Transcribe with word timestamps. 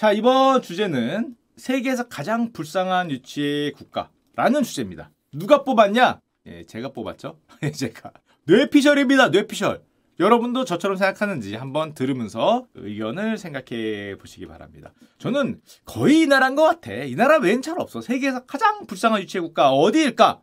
자, 0.00 0.12
이번 0.12 0.62
주제는 0.62 1.36
세계에서 1.58 2.08
가장 2.08 2.52
불쌍한 2.54 3.10
유치의 3.10 3.72
국가라는 3.72 4.62
주제입니다. 4.62 5.10
누가 5.30 5.62
뽑았냐? 5.62 6.22
예, 6.46 6.64
제가 6.64 6.92
뽑았죠. 6.94 7.38
제가. 7.76 8.10
뇌피셜입니다. 8.44 9.28
뇌피셜. 9.28 9.82
여러분도 10.18 10.64
저처럼 10.64 10.96
생각하는지 10.96 11.54
한번 11.54 11.92
들으면서 11.92 12.66
의견을 12.76 13.36
생각해 13.36 14.16
보시기 14.16 14.46
바랍니다. 14.46 14.94
저는 15.18 15.60
거의 15.84 16.22
이 16.22 16.26
나라인 16.26 16.54
것 16.54 16.62
같아. 16.62 16.94
이 16.94 17.14
나라 17.14 17.36
외엔 17.36 17.60
잘 17.60 17.78
없어. 17.78 18.00
세계에서 18.00 18.46
가장 18.46 18.86
불쌍한 18.86 19.20
유치의 19.20 19.42
국가 19.42 19.70
어디일까? 19.70 20.40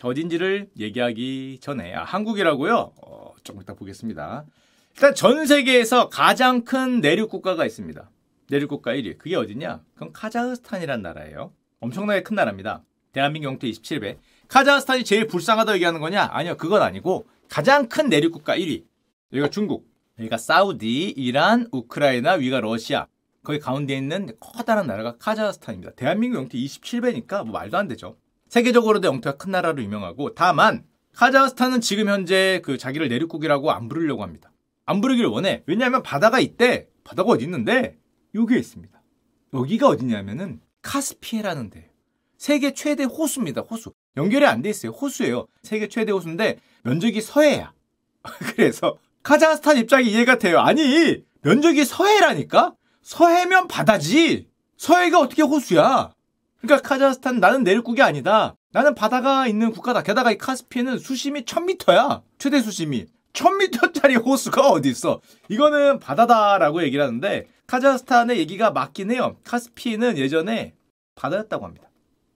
어딘지를 0.00 0.70
얘기하기 0.78 1.58
전에 1.60 1.94
아, 1.94 2.04
한국이라고요? 2.04 2.94
어, 3.02 3.34
조금 3.44 3.60
이따 3.60 3.74
보겠습니다. 3.74 4.46
일단 4.94 5.14
전 5.14 5.44
세계에서 5.44 6.08
가장 6.08 6.64
큰 6.64 7.02
내륙 7.02 7.28
국가가 7.28 7.66
있습니다. 7.66 8.08
내륙 8.48 8.68
국가 8.68 8.92
1위. 8.92 9.18
그게 9.18 9.36
어디냐? 9.36 9.82
그건 9.94 10.12
카자흐스탄이란 10.12 11.02
나라예요. 11.02 11.52
엄청나게 11.80 12.22
큰 12.22 12.36
나라입니다. 12.36 12.84
대한민국 13.12 13.48
영토 13.48 13.66
27배. 13.66 14.18
카자흐스탄이 14.48 15.04
제일 15.04 15.26
불쌍하다 15.26 15.74
얘기하는 15.74 16.00
거냐? 16.00 16.28
아니요, 16.30 16.56
그건 16.56 16.82
아니고 16.82 17.26
가장 17.48 17.88
큰 17.88 18.08
내륙 18.08 18.32
국가 18.32 18.56
1위. 18.56 18.84
여기가 19.32 19.48
중국, 19.48 19.88
여기가 20.18 20.36
사우디, 20.36 21.10
이란, 21.10 21.68
우크라이나, 21.72 22.34
위가 22.34 22.60
러시아. 22.60 23.06
거기 23.42 23.58
가운데 23.58 23.96
있는 23.96 24.28
커다란 24.38 24.86
나라가 24.86 25.16
카자흐스탄입니다. 25.18 25.92
대한민국 25.92 26.38
영토 26.38 26.56
27배니까 26.56 27.44
뭐 27.44 27.52
말도 27.52 27.76
안 27.76 27.88
되죠. 27.88 28.16
세계적으로도 28.48 29.08
영토가 29.08 29.36
큰 29.36 29.50
나라로 29.50 29.82
유명하고 29.82 30.34
다만 30.34 30.84
카자흐스탄은 31.14 31.80
지금 31.80 32.08
현재 32.08 32.60
그 32.64 32.78
자기를 32.78 33.08
내륙국이라고 33.08 33.72
안 33.72 33.88
부르려고 33.88 34.22
합니다. 34.22 34.52
안 34.84 35.00
부르기를 35.00 35.28
원해. 35.28 35.62
왜냐하면 35.66 36.02
바다가 36.02 36.38
있대. 36.38 36.88
바다가 37.04 37.30
어디 37.30 37.44
있는데 37.44 37.98
여기에 38.34 38.58
있습니다. 38.58 39.02
여기가 39.54 39.88
어디냐면은 39.88 40.60
카스피해라는 40.82 41.70
데예요. 41.70 41.88
세계 42.38 42.72
최대 42.74 43.04
호수입니다. 43.04 43.62
호수. 43.62 43.92
연결이 44.16 44.44
안 44.46 44.62
돼 44.62 44.70
있어요. 44.70 44.92
호수예요. 44.92 45.46
세계 45.62 45.88
최대 45.88 46.12
호수인데 46.12 46.58
면적이 46.82 47.20
서해야. 47.20 47.72
그래서 48.56 48.96
카자흐스탄 49.22 49.76
입장이 49.78 50.08
이해가 50.10 50.38
돼요. 50.38 50.58
아니 50.60 51.22
면적이 51.42 51.84
서해라니까? 51.84 52.74
서해면 53.02 53.68
바다지. 53.68 54.48
서해가 54.76 55.20
어떻게 55.20 55.42
호수야? 55.42 56.12
그러니까 56.60 56.88
카자흐스탄 56.88 57.38
나는 57.40 57.62
내륙국이 57.62 58.02
아니다. 58.02 58.56
나는 58.72 58.94
바다가 58.94 59.46
있는 59.46 59.70
국가다. 59.70 60.02
게다가 60.02 60.32
이 60.32 60.38
카스피해는 60.38 60.98
수심이 60.98 61.42
1000m야. 61.44 62.22
최대 62.38 62.60
수심이. 62.60 63.06
1000m짜리 63.32 64.24
호수가 64.24 64.68
어디 64.68 64.90
있어? 64.90 65.20
이거는 65.48 65.98
바다다라고 66.00 66.82
얘기를 66.82 67.04
하는데 67.04 67.46
카자흐스탄의 67.66 68.38
얘기가 68.38 68.70
맞긴 68.70 69.10
해요. 69.10 69.36
카스피해는 69.44 70.18
예전에 70.18 70.74
바다였다고 71.14 71.64
합니다. 71.64 71.88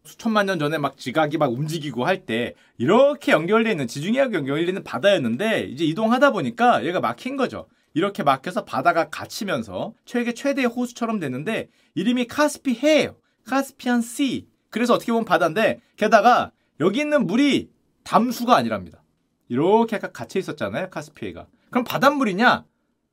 수천만 0.05 0.47
년 0.47 0.59
전에 0.59 0.79
막 0.79 0.97
지각이 0.97 1.37
막 1.37 1.53
움직이고 1.53 2.05
할 2.07 2.25
때 2.27 2.55
이렇게 2.79 3.33
연결되어 3.33 3.73
있는 3.73 3.89
지중해하고 3.89 4.35
연결되어 4.35 4.69
있는 4.69 4.85
바다였는데 4.85 5.65
이제 5.65 5.85
이동하다 5.85 6.31
보니까 6.33 6.85
얘가 6.85 7.01
막힌 7.01 7.37
거죠. 7.37 7.67
이렇게 7.93 8.23
막혀서 8.23 8.65
바다가 8.65 9.09
갇히면서 9.09 9.95
최대 10.05 10.33
최대의 10.33 10.69
호수처럼 10.69 11.19
됐는데 11.19 11.69
이름이 11.95 12.27
카스피해예요. 12.27 13.17
카스피안 13.47 14.01
씨. 14.03 14.47
그래서 14.71 14.95
어떻게 14.95 15.13
보면 15.13 15.25
바다인데 15.25 15.81
게다가 15.97 16.53
여기 16.81 17.01
있는 17.01 17.27
물이 17.27 17.71
담수가 18.05 18.55
아니랍니다. 18.55 19.03
이렇게 19.49 19.97
약간 19.97 20.13
갇혀 20.13 20.39
있었잖아요. 20.39 20.91
카스피해가. 20.91 21.47
그럼 21.71 21.85
바닷물이냐? 21.85 22.65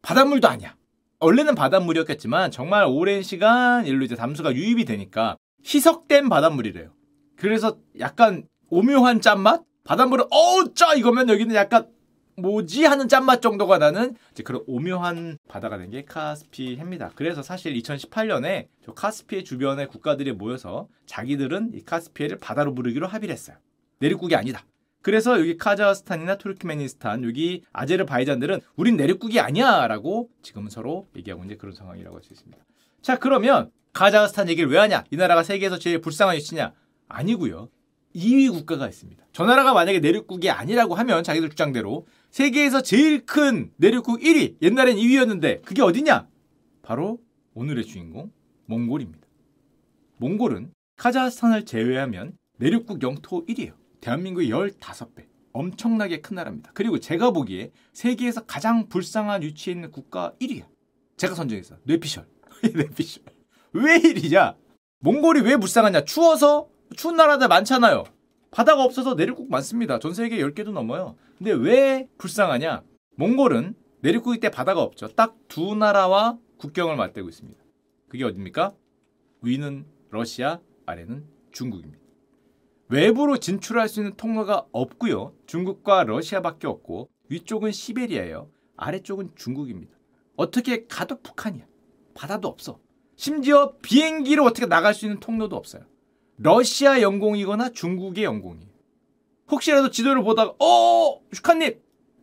바닷물도 0.02 0.48
아니야. 0.48 0.76
원래는 1.24 1.56
바닷물이었겠지만 1.56 2.52
정말 2.52 2.86
오랜 2.86 3.22
시간 3.24 3.86
일로 3.86 4.04
이제 4.04 4.16
담수가 4.16 4.56
유입이 4.56 4.84
되니까 4.84 5.38
희석된 5.66 6.28
바닷물이래요. 6.28 6.92
그래서 7.38 7.78
약간 8.00 8.44
오묘한 8.70 9.22
짠맛? 9.22 9.64
바닷물은 9.86 10.26
어우 10.32 10.74
짜 10.74 10.94
이거면 10.94 11.30
여기는 11.30 11.56
약간 11.56 11.88
뭐지 12.36 12.84
하는 12.84 13.08
짠맛 13.08 13.42
정도가 13.42 13.78
나는 13.78 14.16
이제 14.32 14.44
그런 14.44 14.64
오묘한 14.68 15.38
바다가 15.48 15.78
된 15.78 15.92
게 15.92 16.04
카스피해입니다. 16.04 17.12
그래서 17.16 17.42
사실 17.42 17.74
2018년에 17.76 18.68
저 18.84 18.94
카스피해 18.94 19.44
주변의 19.44 19.88
국가들이 19.88 20.34
모여서 20.34 20.88
자기들은 21.06 21.72
이 21.74 21.82
카스피해를 21.86 22.40
바다로 22.40 22.74
부르기로 22.74 23.08
합의를 23.08 23.32
했어요. 23.32 23.56
내륙국이 24.00 24.36
아니다. 24.36 24.66
그래서 25.04 25.38
여기 25.40 25.58
카자흐스탄이나 25.58 26.38
투르크메니스탄, 26.38 27.24
여기 27.26 27.62
아제르바이잔들은 27.74 28.62
우린 28.78 28.96
내륙국이 28.96 29.40
아니야라고 29.40 30.30
지금 30.42 30.70
서로 30.70 31.08
얘기하고 31.16 31.44
있는 31.44 31.58
그런 31.58 31.76
상황이라고 31.76 32.16
할 32.16 32.24
수 32.24 32.34
있습니다. 32.34 32.64
자 33.02 33.20
그러면 33.20 33.70
카자흐스탄 33.92 34.50
얘기를 34.50 34.72
왜 34.72 34.80
하냐? 34.80 35.04
이 35.12 35.18
나라가 35.18 35.44
세계에서 35.44 35.78
제일 35.78 36.00
불쌍한 36.00 36.38
위치냐? 36.38 36.74
아니고요. 37.10 37.70
2위 38.16 38.50
국가가 38.52 38.88
있습니다. 38.88 39.26
저 39.34 39.46
나라가 39.46 39.74
만약에 39.74 40.00
내륙국이 40.00 40.50
아니라고 40.50 40.96
하면 40.96 41.24
자기들 41.24 41.50
주장대로 41.50 42.08
세계에서 42.32 42.82
제일 42.82 43.26
큰 43.26 43.72
내륙국 43.76 44.22
1위, 44.22 44.56
옛날엔 44.62 44.96
2위였는데 44.96 45.64
그게 45.64 45.82
어디냐? 45.82 46.28
바로 46.82 47.20
오늘의 47.56 47.84
주인공 47.86 48.32
몽골입니다. 48.68 49.28
몽골은 50.18 50.72
카자흐스탄을 50.96 51.66
제외하면 51.66 52.38
내륙국 52.58 53.04
영토 53.04 53.46
1위예요. 53.46 53.83
대한민국의 54.04 54.50
15배. 54.50 55.26
엄청나게 55.54 56.20
큰 56.20 56.36
나라입니다. 56.36 56.72
그리고 56.74 57.00
제가 57.00 57.32
보기에 57.32 57.72
세계에서 57.94 58.46
가장 58.46 58.90
불쌍한 58.90 59.44
위치에 59.44 59.74
있는 59.74 59.92
국가 59.92 60.34
1위야. 60.42 60.66
제가 61.16 61.36
선정했어. 61.36 61.78
뇌피셜. 61.84 62.26
뇌피셜. 62.76 63.24
왜 63.72 63.98
1위냐? 64.00 64.58
몽골이 65.00 65.42
왜 65.42 65.56
불쌍하냐? 65.58 66.04
추워서 66.06 66.68
추운 66.98 67.16
나라들 67.16 67.48
많잖아요. 67.48 68.04
바다가 68.52 68.84
없어서 68.84 69.16
내륙국 69.16 69.50
많습니다. 69.50 70.00
전 70.00 70.14
세계 70.14 70.38
10개도 70.38 70.72
넘어요. 70.72 71.16
근데 71.38 71.52
왜 71.52 72.08
불쌍하냐? 72.18 72.84
몽골은 73.16 73.76
내륙국일 74.02 74.40
때 74.42 74.50
바다가 74.50 74.82
없죠. 74.82 75.08
딱 75.16 75.38
두 75.48 75.76
나라와 75.76 76.38
국경을 76.58 76.96
맞대고 76.96 77.30
있습니다. 77.30 77.64
그게 78.10 78.24
어딥니까? 78.24 78.74
위는 79.44 79.86
러시아, 80.10 80.60
아래는 80.88 81.26
중국입니다. 81.52 82.03
외부로 82.94 83.38
진출할 83.38 83.90
수 83.90 84.02
있는 84.02 84.14
통로가 84.16 84.68
없고요. 84.72 85.34
중국과 85.48 86.04
러시아밖에 86.04 86.68
없고 86.68 87.10
위쪽은 87.28 87.72
시베리아예요. 87.72 88.52
아래쪽은 88.78 89.32
중국입니다. 89.36 89.98
어떻게 90.36 90.86
가도 90.86 91.20
북한이야. 91.20 91.66
바다도 92.14 92.48
없어. 92.48 92.78
심지어 93.16 93.74
비행기로 93.82 94.44
어떻게 94.44 94.68
나갈 94.68 94.94
수 94.94 95.06
있는 95.06 95.20
통로도 95.20 95.56
없어요. 95.56 95.82
러시아 96.38 97.02
영공이거나 97.02 97.70
중국의 97.70 98.26
영공이. 98.26 98.60
혹시라도 99.50 99.90
지도를 99.90 100.24
보다가 100.24 100.54
어 100.60 101.20
슈카님 101.32 101.80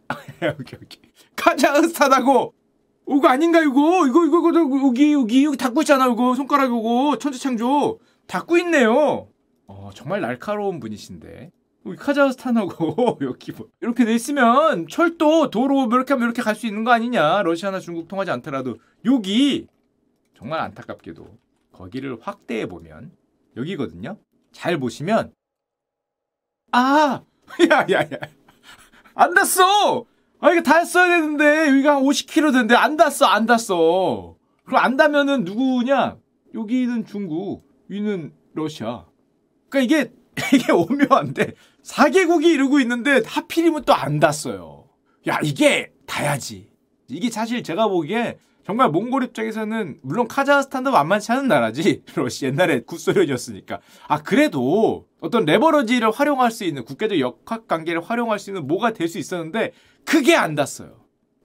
오케이 0.60 0.80
오케이 0.82 1.02
카자흐스탄하고 1.34 2.54
이거 3.08 3.28
아닌가 3.28 3.60
이거 3.60 4.06
이거 4.06 4.24
이거 4.24 4.38
이거 4.38 4.88
여기 4.88 5.12
여기 5.12 5.44
여기 5.44 5.56
닫고 5.56 5.82
있잖아 5.82 6.06
이거 6.06 6.36
손가락 6.36 6.66
이거 6.66 7.18
천지창조 7.20 7.98
닫고 8.28 8.56
있네요. 8.58 9.29
어 9.72 9.90
정말 9.94 10.20
날카로운 10.20 10.80
분이신데 10.80 11.52
여기 11.86 11.96
카자흐스탄하고 11.96 13.18
여기 13.22 13.52
뭐 13.52 13.68
이렇게 13.80 14.04
돼 14.04 14.12
있으면 14.14 14.88
철도 14.88 15.48
도로 15.50 15.86
뭐 15.86 15.96
이렇게 15.96 16.12
하면 16.12 16.26
이렇게 16.26 16.42
갈 16.42 16.56
수 16.56 16.66
있는 16.66 16.82
거 16.82 16.90
아니냐 16.90 17.42
러시아나 17.42 17.78
중국 17.78 18.08
통하지 18.08 18.32
않더라도 18.32 18.78
여기 19.04 19.68
정말 20.36 20.58
안타깝게도 20.60 21.24
거기를 21.72 22.18
확대해 22.20 22.66
보면 22.66 23.12
여기거든요. 23.56 24.16
잘 24.52 24.78
보시면 24.78 25.32
아, 26.72 27.22
야야야, 27.70 28.08
안 29.14 29.34
닿았어. 29.34 30.04
아 30.40 30.50
이게 30.50 30.62
닿았어야 30.62 31.06
되는데 31.20 31.68
여기가 31.68 31.96
한 31.96 32.02
50km 32.02 32.52
되는데 32.52 32.74
안 32.74 32.96
닿았어, 32.96 33.26
안 33.26 33.46
닿았어. 33.46 34.36
그럼 34.64 34.84
안 34.84 34.96
닿으면은 34.96 35.44
누구냐? 35.44 36.16
여기는 36.54 37.04
중국, 37.06 37.64
위는 37.88 38.32
러시아. 38.54 39.04
그러니까 39.70 39.80
이게 39.98 40.12
이게 40.56 40.72
오묘한데 40.72 41.54
4개국이 41.84 42.44
이루고 42.46 42.80
있는데 42.80 43.22
하필이면 43.24 43.84
또 43.84 43.94
안 43.94 44.20
닿았어요. 44.20 44.84
야 45.28 45.38
이게 45.42 45.92
닿아야지. 46.06 46.68
이게 47.08 47.30
사실 47.30 47.62
제가 47.62 47.88
보기에 47.88 48.38
정말 48.64 48.90
몽골 48.90 49.24
입장에서는 49.24 49.98
물론 50.02 50.28
카자흐스탄도 50.28 50.92
만만치 50.92 51.32
않은 51.32 51.48
나라지 51.48 52.02
러시 52.14 52.46
옛날에 52.46 52.82
구소련이었으니까 52.82 53.80
아 54.06 54.22
그래도 54.22 55.06
어떤 55.20 55.44
레버러지를 55.44 56.10
활용할 56.10 56.50
수 56.50 56.64
있는 56.64 56.84
국제적 56.84 57.18
역학 57.18 57.66
관계를 57.66 58.02
활용할 58.02 58.38
수 58.38 58.50
있는 58.50 58.66
뭐가 58.66 58.92
될 58.92 59.08
수 59.08 59.18
있었는데 59.18 59.72
그게 60.04 60.36
안 60.36 60.54
닿았어요. 60.54 60.99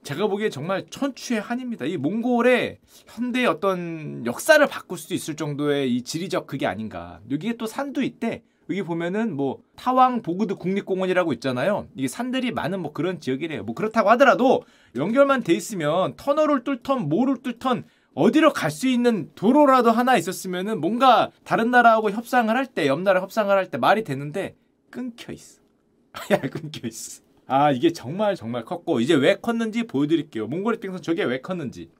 제가 0.06 0.28
보기에 0.28 0.50
정말 0.50 0.86
천추의 0.88 1.40
한입니다. 1.40 1.84
이 1.84 1.96
몽골의 1.96 2.78
현대의 3.08 3.46
어떤 3.46 4.24
역사를 4.24 4.64
바꿀 4.68 4.98
수도 4.98 5.14
있을 5.14 5.34
정도의 5.34 5.92
이 5.92 6.02
지리적 6.02 6.46
그게 6.46 6.64
아닌가. 6.66 7.18
여기에 7.28 7.54
또 7.54 7.66
산도 7.66 8.02
있대. 8.02 8.42
여기 8.70 8.82
보면은 8.82 9.34
뭐 9.34 9.58
타왕 9.74 10.22
보그드 10.22 10.54
국립공원이라고 10.54 11.32
있잖아요. 11.34 11.88
이게 11.96 12.06
산들이 12.06 12.52
많은 12.52 12.80
뭐 12.82 12.92
그런 12.92 13.18
지역이래요. 13.18 13.64
뭐 13.64 13.74
그렇다고 13.74 14.08
하더라도 14.10 14.62
연결만 14.94 15.42
돼 15.42 15.52
있으면 15.54 16.14
터널을 16.16 16.62
뚫던 16.62 17.08
뭐를 17.08 17.42
뚫던 17.42 17.84
어디로 18.14 18.52
갈 18.52 18.70
수 18.70 18.86
있는 18.88 19.30
도로라도 19.34 19.90
하나 19.90 20.16
있었으면은 20.16 20.80
뭔가 20.80 21.32
다른 21.44 21.70
나라하고 21.72 22.10
협상을 22.12 22.54
할 22.56 22.66
때, 22.66 22.86
옆 22.86 23.00
나라 23.00 23.20
협상을 23.20 23.54
할 23.54 23.70
때 23.70 23.76
말이 23.76 24.04
되는데 24.04 24.54
끊겨 24.90 25.32
있어. 25.32 25.60
야, 26.30 26.38
끊겨 26.40 26.86
있어. 26.86 27.25
아, 27.46 27.70
이게 27.70 27.92
정말 27.92 28.34
정말 28.34 28.64
컸고 28.64 29.00
이제 29.00 29.14
왜 29.14 29.36
컸는지 29.36 29.84
보여드릴게요. 29.84 30.48
몽골의 30.48 30.80
빙선 30.80 31.02
저게 31.02 31.22
왜 31.24 31.40
컸는지. 31.40 31.90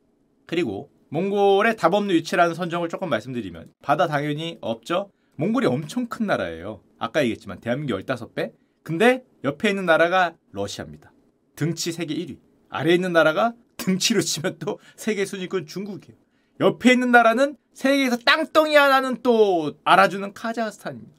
그리고 0.44 0.90
몽골의 1.10 1.76
답 1.76 1.94
없는 1.94 2.14
위치라는 2.14 2.54
선정을 2.54 2.88
조금 2.88 3.08
말씀드리면 3.08 3.72
바다 3.81 4.08
당연히 4.08 4.58
없죠. 4.60 5.10
몽골이 5.37 5.66
엄청 5.66 6.06
큰 6.06 6.26
나라예요. 6.26 6.82
아까 6.98 7.20
얘기했지만 7.20 7.60
대한민국 7.60 7.98
15배. 8.00 8.52
근데 8.82 9.25
옆에 9.44 9.70
있는 9.70 9.87
나라가 9.87 10.34
러시아입니다. 10.52 11.12
등치 11.54 11.92
세계 11.92 12.14
1위. 12.14 12.38
아래에 12.69 12.94
있는 12.94 13.12
나라가 13.12 13.54
등치로 13.76 14.20
치면 14.20 14.58
또 14.58 14.81
세계 14.96 15.25
순위권 15.25 15.66
중국이에요. 15.66 16.19
옆에 16.60 16.92
있는 16.92 17.12
나라는 17.12 17.56
세계에서 17.75 18.16
땅덩이 18.19 18.75
하나는 18.75 19.22
또 19.22 19.75
알아주는 19.84 20.32
카자흐스탄입니다. 20.32 21.12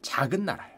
작은 0.00 0.44
나라야. 0.44 0.72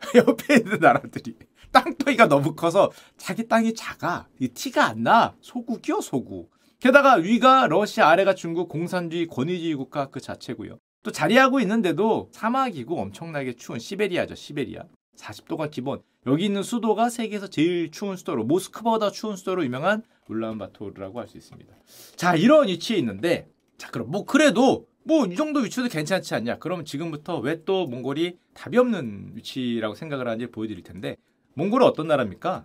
옆에 0.16 0.56
있는 0.56 0.78
나라들이 0.80 1.34
땅덩이가 1.72 2.28
너무 2.28 2.54
커서 2.54 2.90
자기 3.16 3.46
땅이 3.46 3.74
작아. 3.74 4.28
이 4.40 4.48
티가 4.48 4.84
안 4.86 5.02
나. 5.02 5.34
소국이요, 5.40 6.00
소국. 6.00 6.50
게다가 6.80 7.14
위가 7.14 7.66
러시아, 7.66 8.08
아래가 8.08 8.34
중국, 8.34 8.68
공산주의, 8.68 9.26
권위주의 9.26 9.74
국가 9.74 10.10
그 10.10 10.20
자체고요. 10.20 10.78
또 11.02 11.10
자리하고 11.10 11.60
있는데도 11.60 12.28
사막이고 12.32 13.00
엄청나게 13.00 13.54
추운 13.54 13.78
시베리아죠, 13.78 14.34
시베리아. 14.34 14.82
40도가 15.16 15.70
기본. 15.70 16.00
여기 16.26 16.44
있는 16.44 16.62
수도가 16.62 17.10
세계에서 17.10 17.48
제일 17.48 17.90
추운 17.90 18.16
수도로 18.16 18.44
모스크바보다 18.44 19.10
추운 19.10 19.36
수도로 19.36 19.64
유명한 19.64 20.02
울란바토르라고 20.28 21.18
할 21.20 21.28
수 21.28 21.36
있습니다. 21.38 21.74
자, 22.16 22.34
이런 22.36 22.68
위치에 22.68 22.96
있는데 22.98 23.48
자, 23.78 23.90
그럼 23.90 24.10
뭐 24.10 24.24
그래도 24.24 24.86
뭐 25.04 25.26
이 25.26 25.34
정도 25.36 25.60
위치도 25.60 25.88
괜찮지 25.88 26.34
않냐? 26.34 26.58
그러면 26.58 26.84
지금부터 26.84 27.38
왜 27.38 27.64
또 27.64 27.86
몽골이 27.86 28.36
답이 28.54 28.76
없는 28.76 29.32
위치라고 29.34 29.94
생각을 29.94 30.26
하는지 30.28 30.46
보여드릴 30.50 30.82
텐데 30.82 31.16
몽골은 31.58 31.84
어떤 31.84 32.06
나라입니까? 32.06 32.64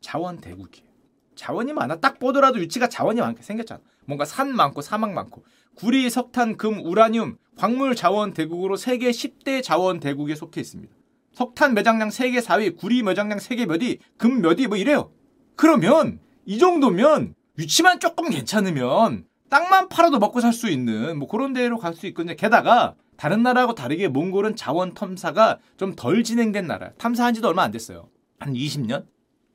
자원 0.00 0.40
대국이에요. 0.40 0.88
자원이 1.34 1.72
많아. 1.72 1.96
딱 1.96 2.20
보더라도 2.20 2.60
위치가 2.60 2.88
자원이 2.88 3.20
많게 3.20 3.42
생겼잖아. 3.42 3.80
뭔가 4.04 4.24
산 4.24 4.54
많고 4.54 4.82
사막 4.82 5.12
많고 5.12 5.42
구리, 5.74 6.08
석탄, 6.08 6.56
금, 6.56 6.78
우라늄, 6.84 7.38
광물 7.56 7.96
자원 7.96 8.32
대국으로 8.32 8.76
세계 8.76 9.10
10대 9.10 9.64
자원 9.64 9.98
대국에 9.98 10.36
속해 10.36 10.60
있습니다. 10.60 10.94
석탄 11.32 11.74
매장량 11.74 12.10
세계 12.10 12.38
4위, 12.38 12.76
구리 12.76 13.02
매장량 13.02 13.40
세계 13.40 13.66
몇 13.66 13.82
위, 13.82 13.98
금 14.16 14.40
몇위 14.40 14.68
뭐 14.68 14.76
이래요. 14.76 15.10
그러면 15.56 16.20
이 16.46 16.58
정도면 16.58 17.34
위치만 17.56 17.98
조금 17.98 18.30
괜찮으면 18.30 19.24
땅만 19.48 19.88
팔아도 19.88 20.20
먹고 20.20 20.40
살 20.40 20.52
수 20.52 20.70
있는 20.70 21.18
뭐 21.18 21.26
그런 21.26 21.52
데로 21.52 21.78
갈 21.78 21.94
수 21.94 22.06
있거든요. 22.08 22.36
게다가 22.36 22.94
다른 23.16 23.42
나라하고 23.42 23.74
다르게 23.74 24.06
몽골은 24.06 24.54
자원 24.54 24.94
탐사가 24.94 25.58
좀 25.76 25.96
덜 25.96 26.22
진행된 26.22 26.68
나라. 26.68 26.90
탐사한 26.96 27.34
지도 27.34 27.48
얼마 27.48 27.62
안 27.64 27.72
됐어요. 27.72 28.08
한 28.40 28.54
20년? 28.54 29.06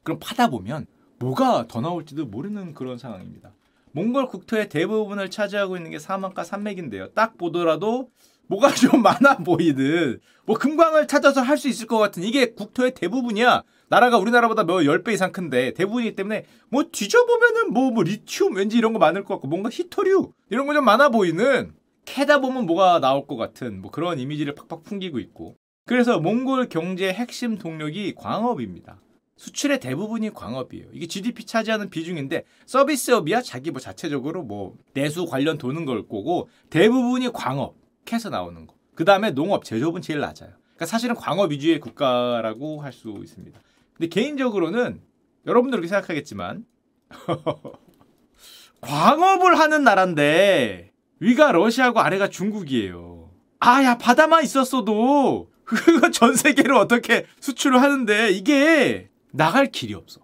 그럼 0.04 0.20
파다 0.22 0.50
보면 0.50 0.86
뭐가 1.20 1.66
더 1.68 1.82
나올지도 1.82 2.26
모르는 2.28 2.74
그런 2.74 2.98
상황입니다. 2.98 3.52
몽골 3.92 4.28
국토의 4.28 4.70
대부분을 4.70 5.30
차지하고 5.30 5.78
있는 5.78 5.92
게 5.92 6.00
사막과 6.00 6.44
산맥인데요. 6.44 7.12
딱 7.14 7.38
보더라도 7.38 8.10
뭐가 8.48 8.70
좀 8.76 9.02
많아 9.02 9.38
보이는 9.38 10.20
뭐 10.46 10.58
금광을 10.58 11.08
찾아서 11.08 11.42
할 11.42 11.58
수 11.58 11.68
있을 11.68 11.88
것 11.88 11.98
같은 11.98 12.22
이게 12.22 12.54
국토의 12.54 12.94
대부분이야. 12.94 13.64
나라가 13.90 14.18
우리나라보다 14.18 14.64
뭐 14.66 14.80
10배 14.80 15.14
이상 15.14 15.32
큰데 15.32 15.74
대부분이기 15.74 16.16
때문에 16.16 16.46
뭐 16.70 16.84
뒤져보면은 16.92 17.74
뭐, 17.74 17.92
뭐 17.92 18.04
리튬 18.04 18.54
왠지 18.56 18.78
이런 18.78 18.94
거 18.94 19.00
많을 19.00 19.24
것 19.24 19.36
같고 19.36 19.48
뭔가 19.48 19.70
히토류 19.72 20.32
이런 20.50 20.68
거 20.68 20.74
좀 20.74 20.86
많아 20.86 21.10
보이는 21.10 21.74
캐다 22.04 22.40
보면 22.40 22.66
뭐가 22.68 23.00
나올 23.00 23.26
것 23.26 23.36
같은 23.36 23.82
뭐 23.82 23.90
그런 23.90 24.20
이미지를 24.20 24.54
팍팍 24.54 24.84
풍기고 24.84 25.18
있고 25.20 25.56
그래서 25.86 26.20
몽골 26.20 26.70
경제의 26.70 27.14
핵심 27.14 27.58
동력이 27.58 28.16
광업입니다. 28.16 29.00
수출의 29.38 29.80
대부분이 29.80 30.34
광업이에요. 30.34 30.88
이게 30.94 31.06
GDP 31.08 31.46
차지하는 31.46 31.90
비중인데 31.90 32.44
서비스업이야 32.66 33.42
자기 33.42 33.70
뭐 33.70 33.80
자체적으로 33.80 34.44
뭐 34.44 34.76
내수 34.94 35.26
관련 35.26 35.58
도는 35.58 35.86
걸 35.86 36.08
거고 36.08 36.50
대부분이 36.70 37.34
광업 37.34 37.76
캐서 38.06 38.30
나오는 38.30 38.66
거. 38.66 38.74
그 38.96 39.06
다음에 39.06 39.32
농업, 39.32 39.64
제조업은 39.66 40.02
제일 40.02 40.22
낮아요. 40.22 40.52
그러니까 40.76 40.86
사실은 40.86 41.16
광업 41.16 41.52
위주의 41.52 41.80
국가라고 41.80 42.82
할 42.82 42.92
수 42.92 43.20
있습니다. 43.22 43.60
근데 43.94 44.08
개인적으로는 44.08 45.02
여러분들 45.46 45.78
그렇게 45.78 45.90
생각하겠지만 45.90 46.66
광업을 48.82 49.60
하는 49.60 49.84
나라인데 49.84 50.92
위가 51.20 51.52
러시아고 51.52 52.00
아래가 52.00 52.30
중국이에요. 52.30 53.30
아야 53.60 53.98
바다만 53.98 54.44
있었어도 54.44 55.50
그거 55.66 56.12
전 56.12 56.36
세계로 56.36 56.78
어떻게 56.80 57.26
수출을 57.40 57.82
하는데 57.82 58.32
이게 58.32 59.10
나갈 59.32 59.72
길이 59.72 59.94
없어. 59.94 60.22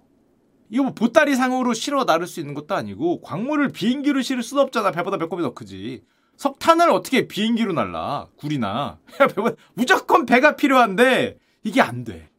이거 0.69 0.83
뭐 0.83 0.93
보따리 0.93 1.35
상으로 1.35 1.73
실어 1.73 2.05
나를 2.05 2.27
수 2.27 2.39
있는 2.39 2.53
것도 2.53 2.75
아니고 2.75 3.21
광물을 3.21 3.69
비행기로 3.69 4.21
실을 4.21 4.41
수도 4.41 4.61
없잖아. 4.61 4.91
배보다 4.91 5.17
배꼽이 5.17 5.41
더 5.41 5.53
크지. 5.53 6.03
석탄을 6.37 6.89
어떻게 6.89 7.27
비행기로 7.27 7.73
날라? 7.73 8.27
굴이나. 8.37 8.99
무조건 9.73 10.25
배가 10.25 10.55
필요한데 10.55 11.37
이게 11.63 11.81
안 11.81 12.03
돼. 12.03 12.29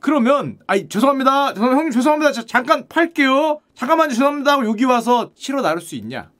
그러면 0.00 0.58
아이 0.66 0.88
죄송합니다. 0.88 1.54
형님 1.54 1.90
죄송합니다. 1.90 2.32
저 2.32 2.44
잠깐 2.44 2.86
팔게요. 2.88 3.60
잠깐만 3.74 4.10
죄송합니다 4.10 4.52
하고 4.52 4.66
여기 4.66 4.84
와서 4.84 5.32
실어 5.34 5.62
나를 5.62 5.80
수 5.80 5.94
있냐? 5.96 6.30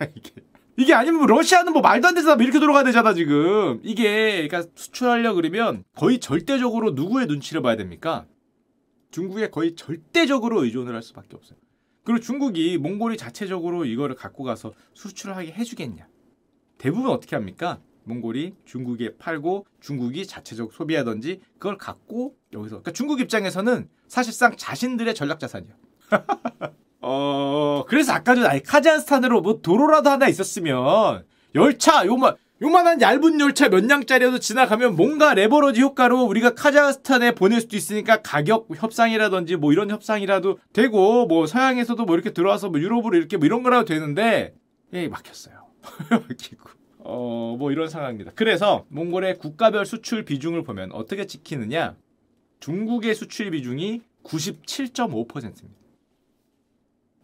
이게 0.16 0.30
이게 0.78 0.92
아니면 0.94 1.18
뭐 1.18 1.26
러시아는 1.26 1.72
뭐 1.72 1.82
말도 1.82 2.08
안 2.08 2.14
되잖아. 2.14 2.36
뭐 2.36 2.44
이렇게 2.44 2.58
돌아가야 2.58 2.84
되잖아, 2.84 3.14
지금. 3.14 3.80
이게 3.82 4.46
그러니까 4.46 4.70
수출하려 4.74 5.34
그러면 5.34 5.84
거의 5.94 6.18
절대적으로 6.18 6.90
누구의 6.90 7.26
눈치를 7.26 7.62
봐야 7.62 7.76
됩니까? 7.76 8.26
중국에 9.10 9.48
거의 9.50 9.74
절대적으로 9.74 10.64
의존을 10.64 10.94
할 10.94 11.02
수밖에 11.02 11.36
없어요. 11.36 11.58
그리고 12.04 12.20
중국이 12.20 12.78
몽골이 12.78 13.16
자체적으로 13.16 13.84
이거를 13.84 14.14
갖고 14.14 14.44
가서 14.44 14.72
수출을 14.94 15.36
하게 15.36 15.52
해주겠냐? 15.52 16.06
대부분 16.78 17.10
어떻게 17.10 17.34
합니까? 17.34 17.80
몽골이 18.04 18.54
중국에 18.64 19.16
팔고 19.16 19.66
중국이 19.80 20.26
자체적 20.26 20.72
소비하든지 20.72 21.40
그걸 21.54 21.76
갖고 21.76 22.36
여기서 22.52 22.76
그러니까 22.76 22.92
중국 22.92 23.20
입장에서는 23.20 23.88
사실상 24.06 24.56
자신들의 24.56 25.14
전략 25.14 25.40
자산이야. 25.40 25.74
어 27.08 27.84
그래서 27.86 28.12
아까 28.12 28.34
전에 28.34 28.60
카자흐스탄으로 28.62 29.40
뭐 29.40 29.60
도로라도 29.62 30.10
하나 30.10 30.26
있었으면 30.26 31.24
열차 31.54 32.04
요만 32.04 32.34
요만한 32.60 33.00
얇은 33.00 33.38
열차 33.38 33.68
몇 33.68 33.84
냥짜리라도 33.84 34.40
지나가면 34.40 34.96
뭔가 34.96 35.32
레버러지 35.32 35.82
효과로 35.82 36.22
우리가 36.22 36.54
카자흐스탄에 36.54 37.36
보낼 37.36 37.60
수도 37.60 37.76
있으니까 37.76 38.22
가격 38.22 38.66
협상이라든지 38.74 39.54
뭐 39.54 39.72
이런 39.72 39.88
협상이라도 39.88 40.58
되고 40.72 41.26
뭐 41.26 41.46
서양에서도 41.46 42.04
뭐 42.04 42.16
이렇게 42.16 42.32
들어와서 42.32 42.70
뭐 42.70 42.80
유럽으로 42.80 43.16
이렇게 43.16 43.36
뭐 43.36 43.46
이런 43.46 43.62
거라도 43.62 43.84
되는데 43.84 44.54
예 44.92 45.06
막혔어요. 45.06 45.54
막히고 46.10 46.70
어, 46.98 47.54
뭐 47.56 47.70
이런 47.70 47.88
상황입니다. 47.88 48.32
그래서 48.34 48.84
몽골의 48.88 49.38
국가별 49.38 49.86
수출 49.86 50.24
비중을 50.24 50.64
보면 50.64 50.90
어떻게 50.90 51.28
찍히느냐? 51.28 51.94
중국의 52.58 53.14
수출 53.14 53.52
비중이 53.52 54.02
97.5%입니다. 54.24 55.85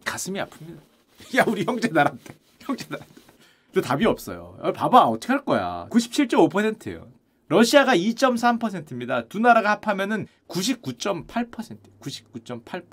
가슴이 0.03 0.39
아픕니다. 0.39 0.79
야, 1.37 1.45
우리 1.47 1.63
형제 1.63 1.87
나라인데. 1.87 2.35
형제 2.61 2.85
나라인데. 2.89 3.21
근데 3.73 3.87
답이 3.87 4.05
없어요. 4.05 4.57
봐봐, 4.75 5.05
어떻게 5.05 5.33
할 5.33 5.43
거야. 5.43 5.87
97.5%예요. 5.89 7.07
러시아가 7.47 7.95
2.3%입니다. 7.95 9.27
두 9.27 9.39
나라가 9.39 9.71
합하면은 9.71 10.27
99.8%. 10.47 11.77
99.8%. 11.99 12.83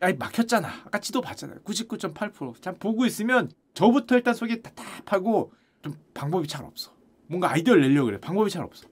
아니 0.00 0.16
막혔잖아. 0.16 0.68
아까 0.84 1.00
지도 1.00 1.20
봤잖아요. 1.20 1.60
99.8%. 1.60 2.60
참 2.62 2.76
보고 2.78 3.06
있으면 3.06 3.50
저부터 3.74 4.16
일단 4.16 4.34
속이 4.34 4.62
답답하고 4.62 5.52
좀 5.82 5.96
방법이 6.14 6.48
잘 6.48 6.64
없어. 6.64 6.92
뭔가 7.26 7.50
아이디어를 7.50 7.82
내려고 7.82 8.06
그래. 8.06 8.20
방법이 8.20 8.50
잘 8.50 8.62
없어. 8.62 8.86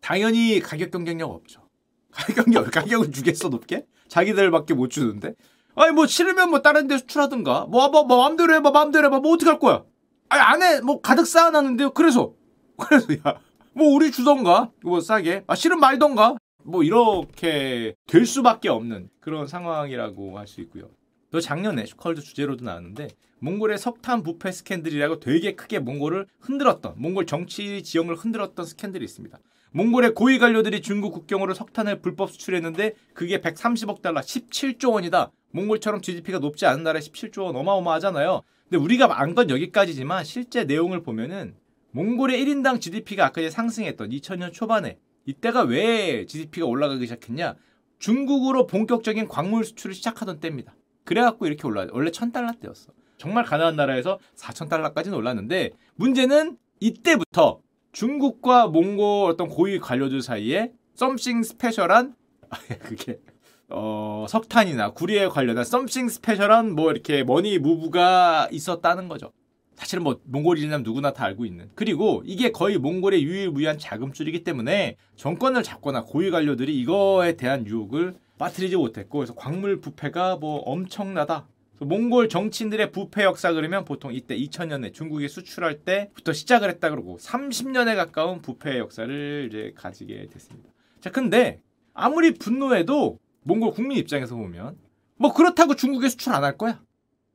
당연히 0.00 0.60
가격 0.60 0.90
경쟁력 0.90 1.30
없죠. 1.30 1.62
가격 2.10 2.46
경쟁, 2.46 2.64
가격을 2.64 3.10
주겠어, 3.10 3.48
높게? 3.48 3.86
자기들밖에 4.08 4.74
못 4.74 4.90
주는데? 4.90 5.34
아니, 5.76 5.92
뭐, 5.92 6.06
싫으면 6.06 6.50
뭐, 6.50 6.62
다른 6.62 6.86
데 6.86 6.98
수출하든가. 6.98 7.66
뭐, 7.68 7.88
뭐, 7.88 8.04
뭐, 8.04 8.18
마음대로 8.18 8.54
해봐, 8.54 8.70
마음대로 8.70 9.06
해봐. 9.06 9.20
뭐, 9.20 9.32
어떻게 9.32 9.50
할 9.50 9.58
거야? 9.58 9.84
아니, 10.28 10.40
안에, 10.42 10.80
뭐, 10.80 11.00
가득 11.00 11.26
쌓아놨는데요. 11.26 11.90
그래서. 11.92 12.32
그래서, 12.78 13.12
야. 13.26 13.40
뭐, 13.72 13.88
우리 13.94 14.10
주던가. 14.12 14.70
뭐, 14.82 15.00
싸게. 15.00 15.44
아, 15.46 15.54
싫으면 15.54 15.80
말던가. 15.80 16.36
뭐, 16.64 16.82
이렇게 16.82 17.94
될 18.06 18.24
수밖에 18.26 18.68
없는 18.68 19.10
그런 19.20 19.46
상황이라고 19.46 20.38
할 20.38 20.46
수 20.46 20.60
있고요. 20.62 20.88
또 21.30 21.40
작년에 21.40 21.84
슈카월드 21.84 22.20
주제로도 22.20 22.64
나왔는데 22.64 23.08
몽골의 23.40 23.78
석탄 23.78 24.22
부패 24.22 24.52
스캔들이라고 24.52 25.18
되게 25.18 25.56
크게 25.56 25.80
몽골을 25.80 26.26
흔들었던 26.38 26.94
몽골 26.96 27.26
정치 27.26 27.82
지형을 27.82 28.14
흔들었던 28.14 28.64
스캔들이 28.64 29.04
있습니다. 29.04 29.36
몽골의 29.72 30.14
고위 30.14 30.38
관료들이 30.38 30.80
중국 30.80 31.10
국경으로 31.12 31.52
석탄을 31.54 32.00
불법 32.00 32.30
수출했는데 32.30 32.94
그게 33.14 33.40
130억 33.40 34.00
달러, 34.00 34.20
17조 34.20 34.92
원이다. 34.92 35.32
몽골처럼 35.54 36.00
GDP가 36.00 36.40
높지 36.40 36.66
않은 36.66 36.82
나라에 36.82 37.00
17조 37.00 37.44
원 37.44 37.56
어마어마하잖아요. 37.56 38.42
근데 38.68 38.76
우리가 38.82 39.20
안 39.20 39.34
건 39.34 39.50
여기까지지만 39.50 40.24
실제 40.24 40.64
내용을 40.64 41.02
보면은 41.02 41.54
몽골의 41.92 42.44
1인당 42.44 42.80
GDP가 42.80 43.26
아까 43.26 43.48
상승했던 43.48 44.10
2000년 44.10 44.52
초반에 44.52 44.98
이때가 45.26 45.62
왜 45.62 46.26
GDP가 46.26 46.66
올라가기 46.66 47.06
시작했냐? 47.06 47.54
중국으로 48.00 48.66
본격적인 48.66 49.28
광물 49.28 49.64
수출을 49.64 49.94
시작하던 49.94 50.40
때입니다. 50.40 50.74
그래갖고 51.04 51.46
이렇게 51.46 51.66
올라 51.66 51.86
원래 51.92 52.10
1000달러 52.10 52.58
때였어. 52.60 52.92
정말 53.16 53.44
가난한 53.44 53.76
나라에서 53.76 54.18
4000달러까지는 54.36 55.14
올랐는데 55.14 55.70
문제는 55.94 56.58
이때부터 56.80 57.60
중국과 57.92 58.66
몽골 58.66 59.30
어떤 59.30 59.48
고위 59.48 59.78
관료들 59.78 60.20
사이에 60.20 60.72
something 60.96 61.44
special한 61.44 62.14
그게 62.80 63.20
어, 63.68 64.26
석탄이나 64.28 64.92
구리에 64.92 65.28
관련한 65.28 65.64
something 65.64 66.08
special한 66.08 66.72
뭐 66.72 66.90
이렇게 66.90 67.24
money 67.24 67.58
move가 67.58 68.48
있었다는 68.50 69.08
거죠. 69.08 69.32
사실은 69.76 70.04
뭐 70.04 70.20
몽골인이라면 70.24 70.84
누구나 70.84 71.12
다 71.12 71.24
알고 71.24 71.44
있는. 71.44 71.68
그리고 71.74 72.22
이게 72.24 72.52
거의 72.52 72.78
몽골의 72.78 73.22
유일무이한 73.24 73.78
자금줄이기 73.78 74.44
때문에 74.44 74.96
정권을 75.16 75.62
잡거나 75.62 76.04
고위 76.04 76.30
관료들이 76.30 76.78
이거에 76.80 77.36
대한 77.36 77.66
유혹을 77.66 78.14
빠뜨리지 78.38 78.76
못했고 78.76 79.18
그래서 79.18 79.34
광물 79.34 79.80
부패가 79.80 80.36
뭐 80.36 80.58
엄청나다. 80.60 81.48
몽골 81.80 82.28
정치인들의 82.28 82.92
부패 82.92 83.24
역사 83.24 83.52
그러면 83.52 83.84
보통 83.84 84.14
이때 84.14 84.38
2000년에 84.38 84.94
중국에 84.94 85.26
수출할 85.26 85.80
때부터 85.80 86.32
시작을 86.32 86.70
했다 86.70 86.88
그러고 86.90 87.18
30년에 87.18 87.96
가까운 87.96 88.40
부패 88.40 88.78
역사를 88.78 89.48
이제 89.50 89.72
가지게 89.74 90.28
됐습니다. 90.32 90.70
자, 91.00 91.10
근데 91.10 91.60
아무리 91.92 92.32
분노해도 92.34 93.18
몽골 93.44 93.72
국민 93.72 93.98
입장에서 93.98 94.34
보면 94.36 94.76
뭐 95.16 95.32
그렇다고 95.32 95.74
중국에 95.76 96.08
수출 96.08 96.32
안 96.32 96.44
할 96.44 96.58
거야. 96.58 96.82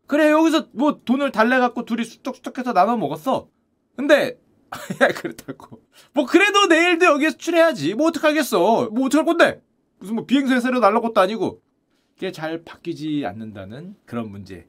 그래 0.07 0.29
여기서 0.31 0.67
뭐 0.73 0.99
돈을 1.05 1.31
달래 1.31 1.59
갖고 1.59 1.85
둘이 1.85 2.03
수떡수떡해서 2.03 2.73
나눠 2.73 2.97
먹었어. 2.97 3.47
근데 3.95 4.39
그렇다고 5.17 5.81
뭐 6.13 6.25
그래도 6.25 6.65
내일도 6.67 7.05
여기에 7.05 7.31
수출해야지. 7.31 7.93
뭐 7.95 8.07
어떡하겠어. 8.07 8.89
뭐 8.91 9.05
어떡할 9.05 9.25
건데. 9.25 9.61
무슨 9.99 10.15
뭐 10.15 10.25
비행소에 10.25 10.59
새로 10.61 10.79
날라 10.79 10.99
것도 11.01 11.19
아니고. 11.21 11.61
이게 12.17 12.31
잘 12.31 12.63
바뀌지 12.63 13.25
않는다는 13.25 13.95
그런 14.05 14.29
문제. 14.31 14.67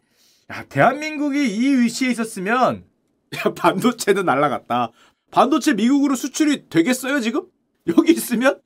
야 0.50 0.64
대한민국이 0.68 1.38
이 1.56 1.74
위치에 1.76 2.10
있었으면 2.10 2.84
야 3.36 3.54
반도체는 3.54 4.24
날라갔다. 4.24 4.92
반도체 5.30 5.74
미국으로 5.74 6.16
수출이 6.16 6.68
되겠어요 6.68 7.20
지금? 7.20 7.46
여기 7.86 8.12
있으면 8.12 8.60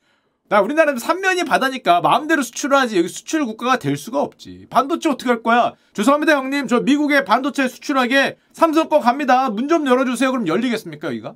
나 0.51 0.61
우리나라는 0.61 0.99
삼면이 0.99 1.45
바다니까 1.45 2.03
마음대로 2.03 2.43
수출을 2.43 2.77
하지 2.77 2.99
여기 2.99 3.09
수출 3.09 3.47
국가가 3.47 3.79
될 3.79 3.97
수가 3.97 4.21
없지. 4.21 4.67
반도체 4.69 5.09
어떻게 5.09 5.31
할 5.31 5.43
거야? 5.43 5.73
죄송합니다 5.95 6.37
형님. 6.37 6.69
저 6.69 6.81
미국에 6.81 7.25
반도체 7.25 7.67
수출하게 7.67 8.37
삼성 8.53 8.89
거 8.89 9.01
갑니다. 9.01 9.49
문 9.49 9.69
좀 9.69 9.87
열어주세요. 9.87 10.31
그럼 10.31 10.47
열리겠습니까 10.47 11.09
여기가? 11.09 11.35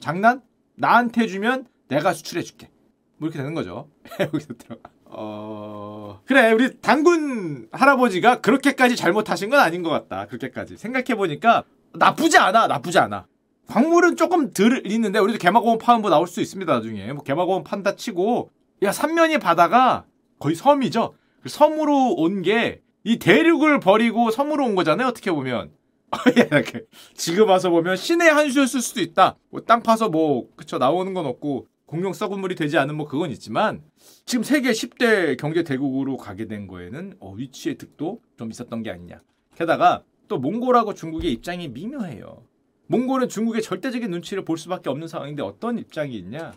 장난? 0.00 0.40
나한테 0.74 1.26
주면 1.26 1.66
내가 1.88 2.14
수출해 2.14 2.42
줄게. 2.42 2.70
뭐 3.18 3.28
이렇게 3.28 3.38
되는 3.38 3.54
거죠. 3.54 3.90
여기서 4.20 4.54
들어가. 4.58 4.88
어 5.04 6.20
그래 6.24 6.50
우리 6.52 6.80
당군 6.80 7.68
할아버지가 7.72 8.40
그렇게까지 8.40 8.96
잘못하신 8.96 9.50
건 9.50 9.60
아닌 9.60 9.82
것 9.82 9.90
같다. 9.90 10.26
그렇게까지 10.26 10.78
생각해 10.78 11.14
보니까 11.14 11.62
나쁘지 11.92 12.38
않아. 12.38 12.66
나쁘지 12.66 12.98
않아. 12.98 13.26
광물은 13.68 14.16
조금 14.16 14.52
덜 14.52 14.82
있는데 14.86 15.18
우리도 15.18 15.38
개마고원 15.38 15.78
파면 15.78 16.02
뭐 16.02 16.10
나올 16.10 16.26
수 16.26 16.40
있습니다 16.40 16.72
나중에. 16.72 17.12
뭐 17.12 17.22
개마고원 17.22 17.64
판다 17.64 17.96
치고. 17.96 18.50
야 18.82 18.92
삼면이 18.92 19.38
바다가 19.38 20.04
거의 20.38 20.54
섬이죠? 20.54 21.14
그 21.42 21.48
섬으로 21.48 22.14
온 22.16 22.42
게 22.42 22.80
이 23.06 23.18
대륙을 23.20 23.78
버리고 23.78 24.32
섬으로 24.32 24.64
온 24.64 24.74
거잖아요 24.74 25.06
어떻게 25.06 25.30
보면. 25.30 25.70
이렇게. 26.34 26.82
지금 27.14 27.48
와서 27.48 27.70
보면 27.70 27.96
신의 27.96 28.28
한 28.30 28.50
수였을 28.50 28.80
수도 28.80 29.00
있다. 29.00 29.36
뭐 29.50 29.60
땅 29.60 29.82
파서 29.82 30.08
뭐 30.08 30.48
그쵸 30.56 30.78
나오는 30.78 31.14
건 31.14 31.24
없고 31.26 31.68
공룡 31.86 32.12
썩은 32.12 32.40
물이 32.40 32.56
되지 32.56 32.78
않은 32.78 32.96
뭐 32.96 33.06
그건 33.06 33.30
있지만 33.30 33.80
지금 34.24 34.42
세계 34.42 34.72
10대 34.72 35.36
경제 35.38 35.62
대국으로 35.62 36.16
가게 36.16 36.46
된 36.48 36.66
거에는 36.66 37.14
어, 37.20 37.32
위치의 37.32 37.78
득도 37.78 38.20
좀 38.36 38.50
있었던 38.50 38.82
게 38.82 38.90
아니냐. 38.90 39.20
게다가 39.54 40.02
또 40.26 40.38
몽골하고 40.38 40.94
중국의 40.94 41.30
입장이 41.32 41.68
미묘해요 41.68 42.42
몽골은 42.88 43.28
중국의 43.28 43.62
절대적인 43.62 44.10
눈치를 44.10 44.44
볼 44.44 44.58
수밖에 44.58 44.88
없는 44.90 45.08
상황인데 45.08 45.42
어떤 45.42 45.76
입장이 45.76 46.16
있냐? 46.18 46.52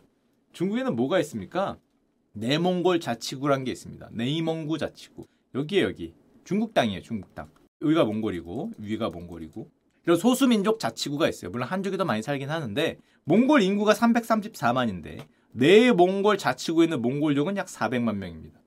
중국에는 0.53 0.95
뭐가 0.95 1.19
있습니까? 1.21 1.77
내몽골 2.33 2.99
자치구란 2.99 3.63
게 3.63 3.71
있습니다. 3.71 4.09
네이몽구 4.11 4.77
자치구. 4.77 5.25
여기에 5.55 5.81
여기. 5.81 6.13
중국 6.43 6.75
땅이에요, 6.75 7.01
중국 7.01 7.33
땅. 7.33 7.49
여기가 7.81 8.05
몽골이고 8.05 8.73
위가 8.77 9.09
몽골이고. 9.09 9.71
이런 10.05 10.17
소수민족 10.17 10.79
자치구가 10.79 11.27
있어요. 11.27 11.49
물론 11.49 11.67
한족이 11.67 11.97
더 11.97 12.05
많이 12.05 12.21
살긴 12.21 12.51
하는데 12.51 12.97
몽골 13.23 13.63
인구가 13.63 13.93
334만인데 13.93 15.25
내 15.51 15.91
몽골 15.91 16.37
자치구에 16.37 16.85
있는 16.85 17.01
몽골족은 17.01 17.57
약 17.57 17.65
400만 17.65 18.17
명입니다. 18.17 18.59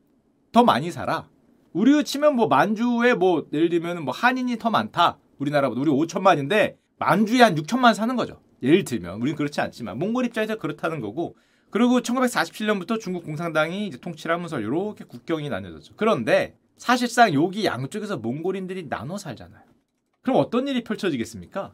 더 0.50 0.64
많이 0.64 0.90
살아. 0.90 1.28
우리 1.72 2.02
치면 2.02 2.34
뭐 2.34 2.48
만주에 2.48 3.14
뭐 3.14 3.46
예를 3.52 3.68
들면 3.68 4.04
뭐 4.04 4.12
한인이 4.12 4.58
더 4.58 4.68
많다. 4.68 5.18
우리나라보다 5.38 5.80
우리 5.80 5.90
5천만인데 5.90 6.81
만주에 7.02 7.42
한 7.42 7.54
6천만 7.56 7.94
사는 7.94 8.14
거죠. 8.14 8.40
예를 8.62 8.84
들면 8.84 9.20
우리는 9.20 9.36
그렇지 9.36 9.60
않지만 9.60 9.98
몽골 9.98 10.26
입장에서 10.26 10.56
그렇다는 10.56 11.00
거고 11.00 11.36
그리고 11.70 12.00
1947년부터 12.00 13.00
중국 13.00 13.24
공산당이 13.24 13.86
이제 13.86 13.98
통치를 13.98 14.34
하면서 14.34 14.60
이렇게 14.60 15.04
국경이 15.04 15.48
나뉘어졌죠. 15.48 15.94
그런데 15.96 16.54
사실상 16.76 17.34
여기 17.34 17.64
양쪽에서 17.64 18.18
몽골인들이 18.18 18.88
나눠 18.88 19.18
살잖아요. 19.18 19.62
그럼 20.20 20.38
어떤 20.38 20.68
일이 20.68 20.84
펼쳐지겠습니까? 20.84 21.72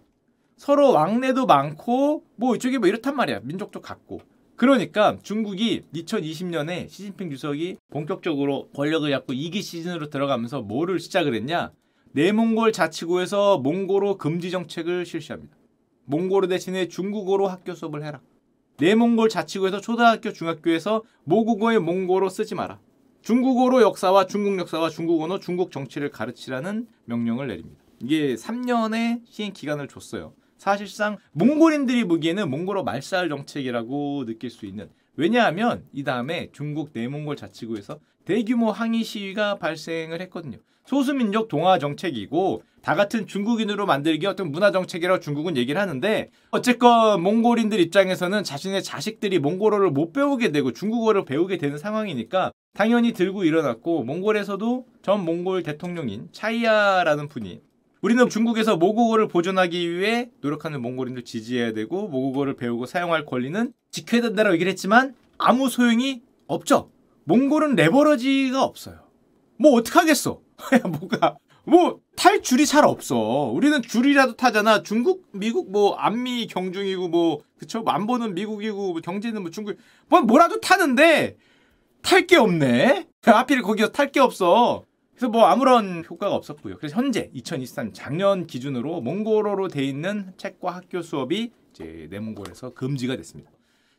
서로 0.56 0.92
왕래도 0.92 1.46
많고 1.46 2.24
뭐 2.36 2.56
이쪽이 2.56 2.78
뭐 2.78 2.88
이렇단 2.88 3.14
말이야. 3.16 3.40
민족도 3.42 3.80
같고. 3.80 4.20
그러니까 4.56 5.18
중국이 5.22 5.84
2020년에 5.94 6.88
시진핑 6.88 7.30
주석이 7.30 7.76
본격적으로 7.90 8.68
권력을 8.70 9.08
잡고 9.08 9.32
2기 9.32 9.62
시즌으로 9.62 10.10
들어가면서 10.10 10.62
뭐를 10.62 10.98
시작을 10.98 11.34
했냐? 11.34 11.72
내몽골 12.12 12.72
자치구에서 12.72 13.58
몽골어 13.58 14.16
금지 14.16 14.50
정책을 14.50 15.04
실시합니다. 15.04 15.56
몽골어 16.06 16.48
대신에 16.48 16.88
중국어로 16.88 17.48
학교 17.48 17.74
수업을 17.74 18.02
해라. 18.02 18.20
내몽골 18.78 19.28
자치구에서 19.28 19.80
초등학교, 19.80 20.32
중학교에서 20.32 21.02
모국어의 21.24 21.80
몽골어 21.80 22.28
쓰지 22.28 22.54
마라. 22.54 22.78
중국어로 23.22 23.82
역사와 23.82 24.26
중국 24.26 24.58
역사와 24.58 24.88
중국 24.88 25.20
언어, 25.20 25.38
중국 25.38 25.70
정치를 25.70 26.10
가르치라는 26.10 26.86
명령을 27.04 27.48
내립니다. 27.48 27.82
이게 28.00 28.36
3년의 28.36 29.22
시행 29.26 29.52
기간을 29.52 29.88
줬어요. 29.88 30.32
사실상 30.56 31.18
몽골인들이 31.32 32.04
보기에는 32.04 32.48
몽골어 32.48 32.84
말살 32.84 33.28
정책이라고 33.28 34.24
느낄 34.24 34.50
수 34.50 34.66
있는 34.66 34.88
왜냐하면 35.16 35.84
이 35.92 36.04
다음에 36.04 36.48
중국 36.52 36.90
내몽골 36.92 37.36
자치구에서 37.36 37.98
대규모 38.24 38.70
항의 38.70 39.04
시위가 39.04 39.58
발생을 39.58 40.20
했거든요. 40.22 40.58
소수민족 40.88 41.48
동화 41.48 41.78
정책이고 41.78 42.62
다 42.80 42.94
같은 42.94 43.26
중국인으로 43.26 43.84
만들기 43.84 44.26
어떤 44.26 44.50
문화 44.50 44.72
정책이라고 44.72 45.20
중국은 45.20 45.58
얘기를 45.58 45.78
하는데 45.78 46.30
어쨌건 46.50 47.22
몽골인들 47.22 47.78
입장에서는 47.78 48.42
자신의 48.42 48.82
자식들이 48.82 49.38
몽골어를 49.38 49.90
못 49.90 50.14
배우게 50.14 50.50
되고 50.50 50.72
중국어를 50.72 51.26
배우게 51.26 51.58
되는 51.58 51.76
상황이니까 51.76 52.52
당연히 52.72 53.12
들고 53.12 53.44
일어났고 53.44 54.02
몽골에서도 54.04 54.86
전 55.02 55.24
몽골 55.26 55.62
대통령인 55.62 56.28
차이야라는 56.32 57.28
분이 57.28 57.60
우리는 58.00 58.26
중국에서 58.30 58.78
모국어를 58.78 59.28
보존하기 59.28 59.92
위해 59.92 60.30
노력하는 60.40 60.80
몽골인들 60.80 61.24
지지해야 61.24 61.74
되고 61.74 62.08
모국어를 62.08 62.56
배우고 62.56 62.86
사용할 62.86 63.26
권리는 63.26 63.74
지켜야 63.90 64.22
된다라고 64.22 64.54
얘기를 64.54 64.72
했지만 64.72 65.14
아무 65.36 65.68
소용이 65.68 66.22
없죠. 66.46 66.90
몽골은 67.24 67.74
레버러지가 67.74 68.62
없어요. 68.64 69.00
뭐 69.58 69.72
어떡하겠어. 69.72 70.47
뭐가 71.00 71.38
뭐 71.64 72.00
탈 72.18 72.42
줄이 72.42 72.66
잘 72.66 72.84
없어. 72.84 73.16
우리는 73.16 73.80
줄이라도 73.80 74.34
타잖아. 74.34 74.82
중국, 74.82 75.28
미국 75.30 75.70
뭐 75.70 75.94
안미 75.94 76.48
경중이고 76.48 77.08
뭐 77.08 77.38
그쵸? 77.56 77.84
안보는 77.86 78.34
미국이고 78.34 78.92
뭐 78.92 79.00
경제는 79.00 79.42
뭐 79.42 79.52
중국 79.52 79.76
뭐 80.08 80.20
뭐라도 80.22 80.60
타는데 80.60 81.36
탈 82.02 82.26
게 82.26 82.36
없네. 82.36 83.06
하필 83.22 83.62
거기서 83.62 83.92
탈 83.92 84.10
게 84.10 84.18
없어. 84.18 84.82
그래서 85.12 85.28
뭐 85.28 85.44
아무런 85.46 86.04
효과가 86.10 86.34
없었고요. 86.34 86.76
그래서 86.76 86.96
현재 86.96 87.30
2023 87.34 87.92
작년 87.92 88.48
기준으로 88.48 89.00
몽골어로 89.00 89.68
돼 89.68 89.84
있는 89.84 90.32
책과 90.36 90.74
학교 90.74 91.00
수업이 91.00 91.52
이제 91.70 92.08
내몽골에서 92.10 92.74
금지가 92.74 93.14
됐습니다. 93.16 93.50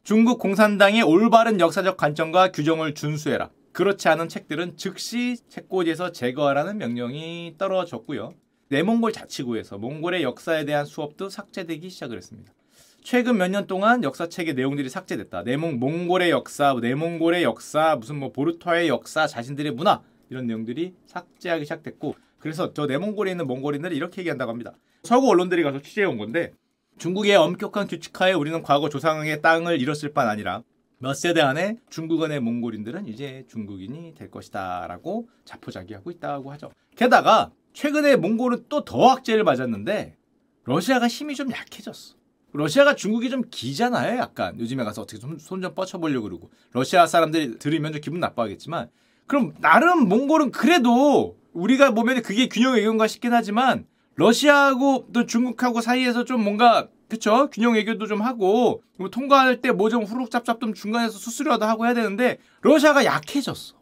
중국 0.04 0.40
공산당의 0.40 1.04
올바른 1.04 1.62
역사적 1.62 1.96
관점과 1.96 2.52
규정을 2.52 2.96
준수해라. 2.96 3.50
그렇지 3.72 4.08
않은 4.10 4.30
책들은 4.30 4.78
즉시 4.78 5.38
책꽂이에서 5.48 6.12
제거하라는 6.12 6.78
명령이 6.78 7.56
떨어졌고요. 7.58 8.34
내몽골 8.70 9.14
자치구에서 9.14 9.78
몽골의 9.78 10.24
역사에 10.24 10.66
대한 10.66 10.86
수업도 10.86 11.30
삭제되기 11.30 11.90
시작을 11.90 12.18
했습니다. 12.18 12.54
최근 13.02 13.38
몇 13.38 13.48
년 13.50 13.66
동안 13.66 14.04
역사책의 14.04 14.54
내용들이 14.56 14.90
삭제됐다. 14.90 15.44
내몽 15.44 15.80
몽골의 15.80 16.30
역사, 16.32 16.74
내몽골의 16.80 17.44
역사, 17.44 17.96
무슨 17.96 18.20
뭐 18.20 18.32
보르토의 18.32 18.90
역사, 18.90 19.26
자신들의 19.26 19.72
문화 19.72 20.02
이런 20.30 20.46
내용들이 20.48 20.94
삭제하기 21.08 21.66
시작됐고 21.66 22.16
그래서 22.40 22.74
저 22.74 22.86
내몽골에 22.86 23.32
있는 23.32 23.48
몽골인들이 23.48 23.96
이렇게 23.96 24.22
얘기한다고 24.22 24.52
합니다. 24.52 24.74
서구 25.04 25.30
언론들이 25.30 25.64
가서 25.64 25.82
취재해 25.82 26.06
온 26.06 26.18
건데 26.18 26.52
중국의 26.98 27.36
엄격한 27.38 27.88
규칙하에 27.88 28.34
우리는 28.34 28.62
과거 28.62 28.90
조상의 28.90 29.42
땅을 29.42 29.80
잃었을 29.80 30.10
뿐 30.14 30.28
아니라 30.28 30.64
몇 31.02 31.14
세대 31.14 31.40
안에 31.40 31.78
중국인의 31.90 32.42
몽골인들은 32.42 33.08
이제 33.08 33.46
중국인이 33.50 34.14
될 34.16 34.30
것이다라고 34.30 35.30
자포자기하고 35.46 36.12
있다고 36.12 36.52
하죠. 36.52 36.72
게다가 36.98 37.52
최근에 37.72 38.18
몽골은 38.18 38.66
또더 38.68 39.12
악재를 39.12 39.46
맞았는데 39.46 40.18
러시아가 40.66 41.08
힘이 41.08 41.36
좀 41.36 41.52
약해졌어. 41.52 42.16
러시아가 42.52 42.96
중국이 42.96 43.30
좀 43.30 43.44
기잖아요, 43.50 44.18
약간. 44.18 44.60
요즘에 44.60 44.84
가서 44.84 45.04
어떻게 45.04 45.20
좀손좀 45.20 45.74
뻗쳐보려고 45.74 46.24
그러고. 46.24 46.52
러시아 46.72 47.08
사람들이 47.08 47.60
들으면 47.60 47.94
좀 47.94 48.02
기분 48.02 48.20
나빠하겠지만. 48.20 48.90
그럼 49.26 49.54
나름 49.62 50.10
몽골은 50.10 50.52
그래도 50.52 51.38
우리가 51.54 51.92
보면 51.92 52.24
그게 52.24 52.50
균형 52.50 52.74
외교인가 52.74 53.08
싶긴 53.08 53.34
하지만 53.34 53.86
러시아하고 54.16 55.08
또 55.14 55.26
중국하고 55.26 55.80
사이에서 55.80 56.26
좀 56.26 56.44
뭔가 56.44 56.90
그쵸 57.10 57.50
균형 57.52 57.74
외교도 57.74 58.08
좀 58.08 58.22
하고 58.22 58.84
뭐 58.98 59.10
통과할 59.10 59.62
때 59.62 59.70
뭐 59.72 59.90
좀 59.90 60.04
후룩잡잡 60.04 60.60
좀 60.62 60.74
중간에서 60.74 61.18
수수료도 61.18 61.66
하고 61.66 61.86
해야 61.86 61.94
되는데 61.94 62.38
러시아가 62.62 63.04
약해졌어. 63.06 63.76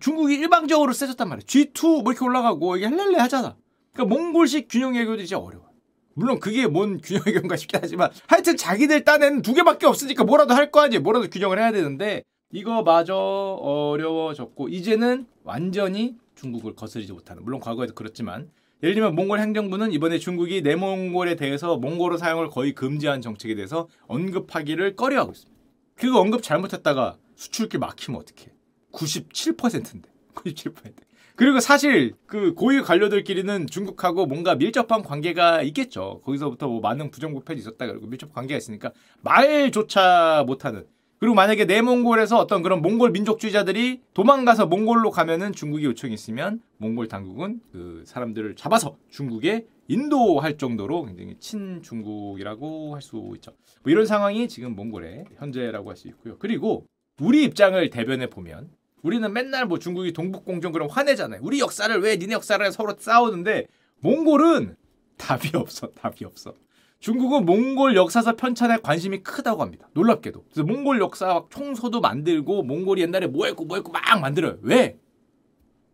중국이 0.00 0.34
일방적으로 0.36 0.92
세졌단 0.92 1.28
말이야. 1.28 1.44
G2 1.46 2.02
뭐 2.02 2.12
이렇게 2.12 2.24
올라가고 2.24 2.76
이게 2.76 2.88
헬렐레 2.88 3.18
하잖아. 3.18 3.56
그러니까 3.92 4.14
몽골식 4.14 4.68
균형 4.70 4.94
외교도 4.94 5.22
이제 5.22 5.34
어려워. 5.34 5.70
물론 6.14 6.38
그게 6.40 6.66
뭔 6.66 7.00
균형 7.00 7.22
외교인가 7.26 7.56
싶긴 7.56 7.80
하지만 7.82 8.10
하여튼 8.26 8.56
자기들 8.56 9.04
딴에는 9.04 9.42
두 9.42 9.54
개밖에 9.54 9.86
없으니까 9.86 10.24
뭐라도 10.24 10.54
할 10.54 10.70
거 10.70 10.80
아니에요. 10.80 11.02
뭐라도 11.02 11.28
균형을 11.28 11.58
해야 11.58 11.72
되는데 11.72 12.22
이거 12.52 12.82
마저 12.82 13.14
어려워졌고 13.16 14.68
이제는 14.68 15.26
완전히 15.44 16.16
중국을 16.36 16.74
거스르지 16.74 17.12
못하는 17.12 17.42
물론 17.44 17.60
과거에도 17.60 17.94
그렇지만 17.94 18.50
예를 18.82 18.94
들면 18.94 19.14
몽골 19.14 19.38
행정부는 19.38 19.92
이번에 19.92 20.18
중국이 20.18 20.62
내몽골에 20.62 21.36
대해서 21.36 21.76
몽골어 21.76 22.16
사용을 22.16 22.48
거의 22.48 22.72
금지한 22.74 23.20
정책에 23.20 23.54
대해서 23.54 23.88
언급하기를 24.08 24.96
꺼려하고 24.96 25.32
있습니다. 25.32 25.60
그거 25.94 26.20
언급 26.20 26.42
잘못했다가 26.42 27.16
수출길 27.36 27.78
막히면 27.78 28.20
어떡해. 28.20 28.50
97%인데. 28.92 30.08
97%. 30.34 30.92
그리고 31.36 31.60
사실 31.60 32.14
그 32.26 32.54
고위 32.54 32.82
관료들끼리는 32.82 33.66
중국하고 33.66 34.26
뭔가 34.26 34.54
밀접한 34.54 35.02
관계가 35.02 35.62
있겠죠. 35.62 36.20
거기서부터 36.24 36.68
뭐 36.68 36.80
많은 36.80 37.10
부정부패도 37.10 37.58
있었다 37.58 37.86
그러고 37.86 38.06
밀접 38.06 38.32
관계가 38.32 38.58
있으니까 38.58 38.92
말조차 39.22 40.44
못하는 40.46 40.86
그리고 41.22 41.36
만약에 41.36 41.66
내몽골에서 41.66 42.36
어떤 42.36 42.64
그런 42.64 42.82
몽골 42.82 43.12
민족주의자들이 43.12 44.00
도망가서 44.12 44.66
몽골로 44.66 45.12
가면은 45.12 45.52
중국이 45.52 45.84
요청이 45.84 46.12
있으면 46.14 46.60
몽골 46.78 47.06
당국은 47.06 47.60
그 47.70 48.02
사람들을 48.04 48.56
잡아서 48.56 48.96
중국에 49.08 49.68
인도할 49.86 50.58
정도로 50.58 51.04
굉장히 51.04 51.36
친중국이라고 51.38 52.94
할 52.96 53.02
수 53.02 53.30
있죠. 53.36 53.52
뭐 53.84 53.92
이런 53.92 54.04
상황이 54.04 54.48
지금 54.48 54.74
몽골의 54.74 55.26
현재라고 55.38 55.90
할 55.90 55.96
수 55.96 56.08
있고요. 56.08 56.38
그리고 56.40 56.86
우리 57.20 57.44
입장을 57.44 57.88
대변해 57.90 58.26
보면 58.26 58.70
우리는 59.02 59.32
맨날 59.32 59.66
뭐 59.66 59.78
중국이 59.78 60.12
동북공정 60.12 60.72
그럼 60.72 60.88
화내잖아요. 60.90 61.40
우리 61.44 61.60
역사를 61.60 61.96
왜 62.00 62.16
니네 62.16 62.32
역사를 62.32 62.72
서로 62.72 62.96
싸우는데 62.98 63.68
몽골은 64.00 64.74
답이 65.18 65.56
없어. 65.56 65.86
답이 65.92 66.24
없어. 66.24 66.56
중국은 67.02 67.44
몽골 67.44 67.96
역사사 67.96 68.36
편찬에 68.36 68.78
관심이 68.78 69.24
크다고 69.24 69.60
합니다. 69.60 69.88
놀랍게도. 69.92 70.44
그래서 70.44 70.62
몽골 70.62 71.00
역사 71.00 71.42
총소도 71.50 72.00
만들고 72.00 72.62
몽골이 72.62 73.02
옛날에 73.02 73.26
뭐 73.26 73.46
했고 73.46 73.64
뭐 73.64 73.76
했고 73.76 73.90
막 73.90 74.20
만들어요. 74.20 74.58
왜? 74.62 74.96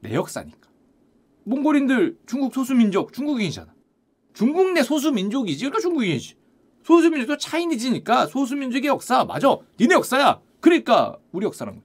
내 0.00 0.12
역사니까. 0.12 0.69
몽골인들 1.45 2.19
중국 2.27 2.53
소수민족 2.53 3.15
중국인이잖아. 3.15 3.73
중국 4.35 4.71
내 4.73 4.83
소수민족이지. 4.83 5.64
그러니까 5.64 5.81
중국인이지. 5.81 6.37
소수민족도 6.85 7.38
차이니즈니까 7.38 8.27
소수민족의 8.27 8.88
역사 8.88 9.25
맞아. 9.25 9.57
니네 9.81 9.94
역사야. 9.94 10.42
그러니까 10.61 11.16
우리 11.33 11.47
역사란 11.47 11.77
거야. 11.77 11.85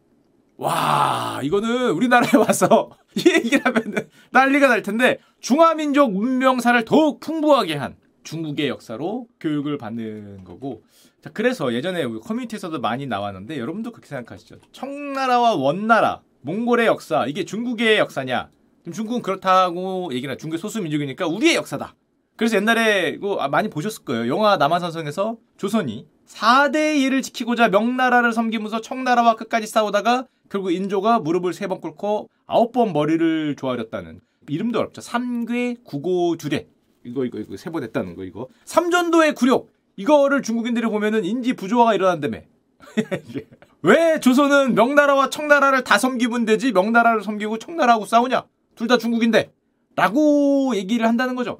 와 0.58 1.40
이거는 1.42 1.92
우리나라에 1.92 2.36
와서 2.36 2.92
이 3.16 3.24
얘기를 3.26 3.62
하면 3.64 4.10
난리가 4.32 4.68
날 4.68 4.82
텐데 4.82 5.20
중화민족 5.40 6.12
문명사를 6.12 6.84
더욱 6.84 7.22
풍부하게 7.22 7.76
한 7.76 7.96
중국의 8.24 8.68
역사로 8.70 9.28
교육을 9.40 9.78
받는 9.78 10.44
거고. 10.44 10.84
자 11.22 11.30
그래서 11.34 11.74
예전에 11.74 12.04
우리 12.04 12.20
커뮤니티에서도 12.20 12.80
많이 12.80 13.06
나왔는데 13.08 13.58
여러분도 13.58 13.92
그렇게 13.92 14.08
생각하시죠. 14.08 14.58
청나라와 14.72 15.56
원나라 15.56 16.22
몽골의 16.42 16.88
역사 16.88 17.26
이게 17.28 17.46
중국의 17.46 17.98
역사냐? 18.00 18.50
중국은 18.94 19.22
그렇다고 19.22 20.10
얘기나 20.14 20.36
중국의 20.36 20.60
소수 20.60 20.82
민족이니까 20.82 21.28
우리의 21.28 21.56
역사다. 21.56 21.96
그래서 22.36 22.58
옛날에 22.58 23.18
아, 23.40 23.48
많이 23.48 23.70
보셨을 23.70 24.04
거예요. 24.04 24.28
영화 24.28 24.58
남한산성에서 24.58 25.38
조선이 25.58 26.08
4대 26.28 26.98
1을 26.98 27.22
지키고자 27.24 27.70
명나라를 27.70 28.34
섬기면서 28.34 28.82
청나라와 28.82 29.36
끝까지 29.36 29.68
싸우다가 29.68 30.26
결국 30.50 30.72
인조가 30.72 31.20
무릎을 31.20 31.54
세 31.54 31.68
번 31.68 31.80
꿇고 31.80 32.30
아홉 32.46 32.72
번 32.74 32.92
머리를 32.92 33.56
조아렸다는 33.56 34.20
이름도 34.50 34.80
어렵죠. 34.80 35.00
삼괴 35.02 35.78
구고주례 35.86 36.68
이거 37.06 37.26
이거 37.26 37.40
이거 37.40 37.58
세번했다는 37.58 38.16
거 38.16 38.24
이거. 38.24 38.48
삼전도의 38.66 39.36
굴욕. 39.36 39.72
이거를 39.96 40.42
중국인들이 40.42 40.88
보면은 40.88 41.24
인지 41.26 41.54
부조화가 41.54 41.94
일어난다며. 41.96 42.40
왜 43.84 44.20
조선은 44.20 44.76
명나라와 44.76 45.30
청나라를 45.30 45.84
다 45.84 45.98
섬기면 45.98 46.46
되지 46.46 46.72
명나라를 46.72 47.22
섬기고 47.24 47.58
청나라하고 47.60 48.06
싸우냐? 48.06 48.46
둘 48.76 48.88
다 48.88 48.98
중국인데. 48.98 49.52
라고 49.96 50.76
얘기를 50.76 51.08
한다는 51.08 51.36
거죠. 51.36 51.60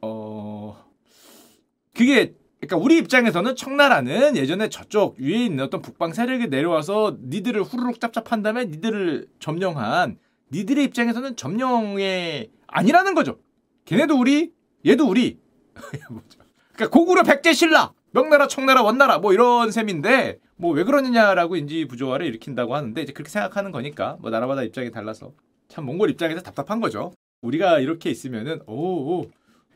어 0.00 0.84
그게 1.94 2.34
그러니까 2.60 2.76
우리 2.76 2.98
입장에서는 2.98 3.54
청나라는 3.54 4.36
예전에 4.36 4.68
저쪽 4.68 5.16
위에 5.20 5.44
있는 5.44 5.62
어떤 5.64 5.80
북방 5.80 6.12
세력이 6.12 6.48
내려와서 6.48 7.16
니들을 7.22 7.62
후루룩 7.62 8.00
짭짭한 8.00 8.42
다음에 8.42 8.64
니들을 8.64 9.28
점령한 9.38 10.18
니들의 10.52 10.84
입장에서는 10.86 11.36
점령의 11.36 12.50
아니라는 12.66 13.14
거죠. 13.14 13.38
걔네도 13.84 14.18
우리 14.18 14.52
얘도 14.88 15.06
우리. 15.08 15.38
그러니까 16.74 16.90
고구려 16.90 17.22
백제 17.22 17.52
신라, 17.52 17.92
명나라, 18.12 18.46
청나라, 18.48 18.82
원나라 18.82 19.18
뭐 19.18 19.32
이런 19.32 19.70
셈인데 19.70 20.38
뭐 20.56 20.72
왜 20.72 20.84
그러느냐라고 20.84 21.56
인지 21.56 21.86
부조화를 21.86 22.26
일으킨다고 22.26 22.74
하는데 22.74 23.00
이제 23.02 23.12
그렇게 23.12 23.30
생각하는 23.30 23.70
거니까 23.70 24.16
뭐 24.20 24.30
나라마다 24.30 24.62
입장이 24.62 24.90
달라서 24.90 25.32
참 25.68 25.84
몽골 25.86 26.10
입장에서 26.10 26.40
답답한 26.40 26.80
거죠. 26.80 27.12
우리가 27.42 27.78
이렇게 27.80 28.10
있으면은 28.10 28.60
오, 28.66 28.74
오. 29.20 29.30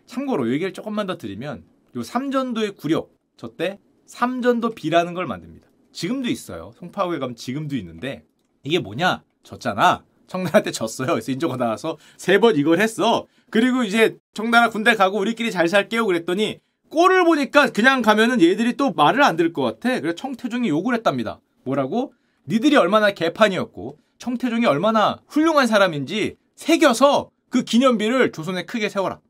참고로 0.07 0.51
얘기를 0.53 0.73
조금만 0.73 1.07
더 1.07 1.17
드리면 1.19 1.65
요 1.97 2.03
삼전도의 2.03 2.73
구력 2.73 3.11
저 3.37 3.49
때 3.57 3.79
삼전도 4.07 4.71
비라는 4.71 5.15
걸 5.15 5.27
만듭니다. 5.27 5.69
지금도 5.93 6.29
있어요. 6.29 6.73
송파구에 6.79 7.19
가면 7.19 7.37
지금도 7.37 7.77
있는데 7.77 8.25
이게 8.63 8.79
뭐냐? 8.79 9.23
졌잖아. 9.43 10.05
청나라 10.27 10.63
때 10.63 10.71
졌어요. 10.71 11.09
그래서 11.09 11.31
인조가 11.33 11.57
나와서 11.57 11.99
세 12.17 12.39
번 12.39 12.57
이걸 12.57 12.81
했어. 12.81 13.27
그리고 13.53 13.85
이제 13.85 14.17
청나라 14.33 14.71
군대 14.71 14.95
가고 14.95 15.19
우리끼리 15.19 15.53
잘 15.53 15.69
살게요 15.69 16.07
그랬더니 16.07 16.61
꼴을 16.89 17.25
보니까 17.25 17.69
그냥 17.71 18.01
가면은 18.01 18.41
얘들이 18.41 18.79
또 18.79 18.93
말을 18.93 19.23
안 19.23 19.37
들을 19.37 19.53
것 19.53 19.61
같아. 19.61 20.01
그래서 20.01 20.17
청태종이 20.17 20.71
욕을 20.71 20.95
했답니다. 20.95 21.39
뭐라고? 21.65 22.15
니들이 22.49 22.77
얼마나 22.77 23.11
개판이었고 23.11 23.99
청태종이 24.17 24.65
얼마나 24.65 25.21
훌륭한 25.29 25.67
사람인지 25.67 26.37
새겨서 26.57 27.31
그 27.51 27.63
기념비를 27.63 28.33
조선에 28.33 28.65
크게 28.65 28.89
세워라. 28.89 29.21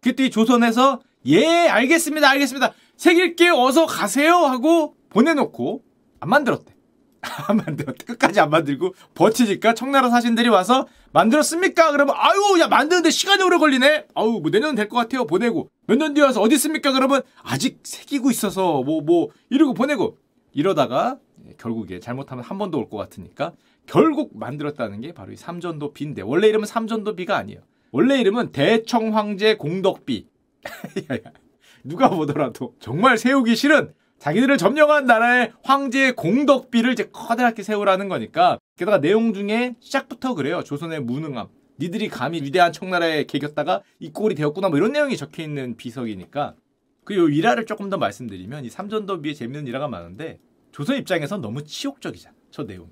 그때 0.00 0.30
조선에서 0.30 1.02
예 1.26 1.68
알겠습니다 1.68 2.26
알겠습니다 2.26 2.72
새길게 2.96 3.50
어서 3.50 3.84
가세요 3.84 4.34
하고 4.34 4.94
보내놓고 5.10 5.82
안 6.20 6.30
만들었대. 6.30 6.77
안 7.20 7.56
만들었대. 7.56 8.04
끝까지 8.04 8.40
안 8.40 8.50
만들고 8.50 8.94
버티니까 9.14 9.74
청나라 9.74 10.08
사신들이 10.10 10.48
와서 10.48 10.86
만들었습니까? 11.12 11.92
그러면 11.92 12.14
아유 12.18 12.60
야 12.60 12.68
만드는데 12.68 13.10
시간이 13.10 13.42
오래 13.42 13.58
걸리네. 13.58 14.06
아유 14.14 14.38
뭐 14.40 14.50
내년은 14.50 14.74
될것 14.74 14.96
같아요. 14.96 15.26
보내고 15.26 15.68
몇 15.86 15.96
년 15.98 16.14
뒤에 16.14 16.24
와서 16.24 16.40
어디 16.40 16.54
있습니까? 16.56 16.92
그러면 16.92 17.22
아직 17.42 17.80
새기고 17.82 18.30
있어서 18.30 18.82
뭐뭐 18.82 19.02
뭐 19.02 19.28
이러고 19.50 19.74
보내고 19.74 20.16
이러다가 20.52 21.18
결국에 21.58 21.98
잘못하면 22.00 22.44
한번더올것 22.44 22.98
같으니까 22.98 23.52
결국 23.86 24.36
만들었다는 24.38 25.00
게 25.00 25.12
바로 25.12 25.32
이 25.32 25.36
삼전도 25.36 25.92
비인데 25.92 26.22
원래 26.22 26.48
이름은 26.48 26.66
삼전도 26.66 27.16
비가 27.16 27.36
아니에요. 27.36 27.60
원래 27.90 28.20
이름은 28.20 28.52
대청 28.52 29.16
황제 29.16 29.56
공덕비. 29.56 30.26
누가 31.84 32.10
보더라도 32.10 32.74
정말 32.80 33.16
세우기 33.16 33.56
싫은 33.56 33.92
자기들을 34.18 34.58
점령한 34.58 35.06
나라의 35.06 35.52
황제의 35.62 36.16
공덕비를 36.16 36.92
이제 36.92 37.04
커다랗게 37.12 37.62
세우라는 37.62 38.08
거니까 38.08 38.58
게다가 38.76 39.00
내용 39.00 39.32
중에 39.32 39.76
시작부터 39.80 40.34
그래요. 40.34 40.62
조선의 40.64 41.02
무능함. 41.02 41.48
니들이 41.80 42.08
감히 42.08 42.42
위대한 42.42 42.72
청나라에 42.72 43.24
개겼다가 43.24 43.82
이 44.00 44.10
꼴이 44.12 44.34
되었구나 44.34 44.68
뭐 44.68 44.78
이런 44.78 44.92
내용이 44.92 45.16
적혀 45.16 45.44
있는 45.44 45.76
비석이니까 45.76 46.56
그요 47.04 47.28
일화를 47.28 47.66
조금 47.66 47.88
더 47.88 47.96
말씀드리면 47.96 48.64
이 48.64 48.70
삼전도비에 48.70 49.34
재밌는 49.34 49.68
일화가 49.68 49.86
많은데 49.86 50.40
조선 50.72 50.96
입장에선 50.96 51.40
너무 51.40 51.62
치욕적이잖아. 51.64 52.34
저 52.50 52.66
내용. 52.66 52.90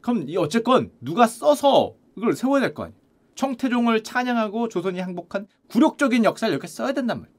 그럼 0.00 0.24
이 0.28 0.36
어쨌건 0.38 0.90
누가 1.00 1.26
써서 1.26 1.94
이걸 2.16 2.32
세워야 2.32 2.60
될 2.62 2.74
거 2.74 2.84
아니에요. 2.84 2.98
청태종을 3.34 4.02
찬양하고 4.02 4.68
조선이 4.68 5.00
항복한 5.00 5.46
굴욕적인 5.68 6.24
역사를 6.24 6.50
이렇게 6.50 6.66
써야 6.66 6.92
된단 6.92 7.20
말이에요. 7.20 7.36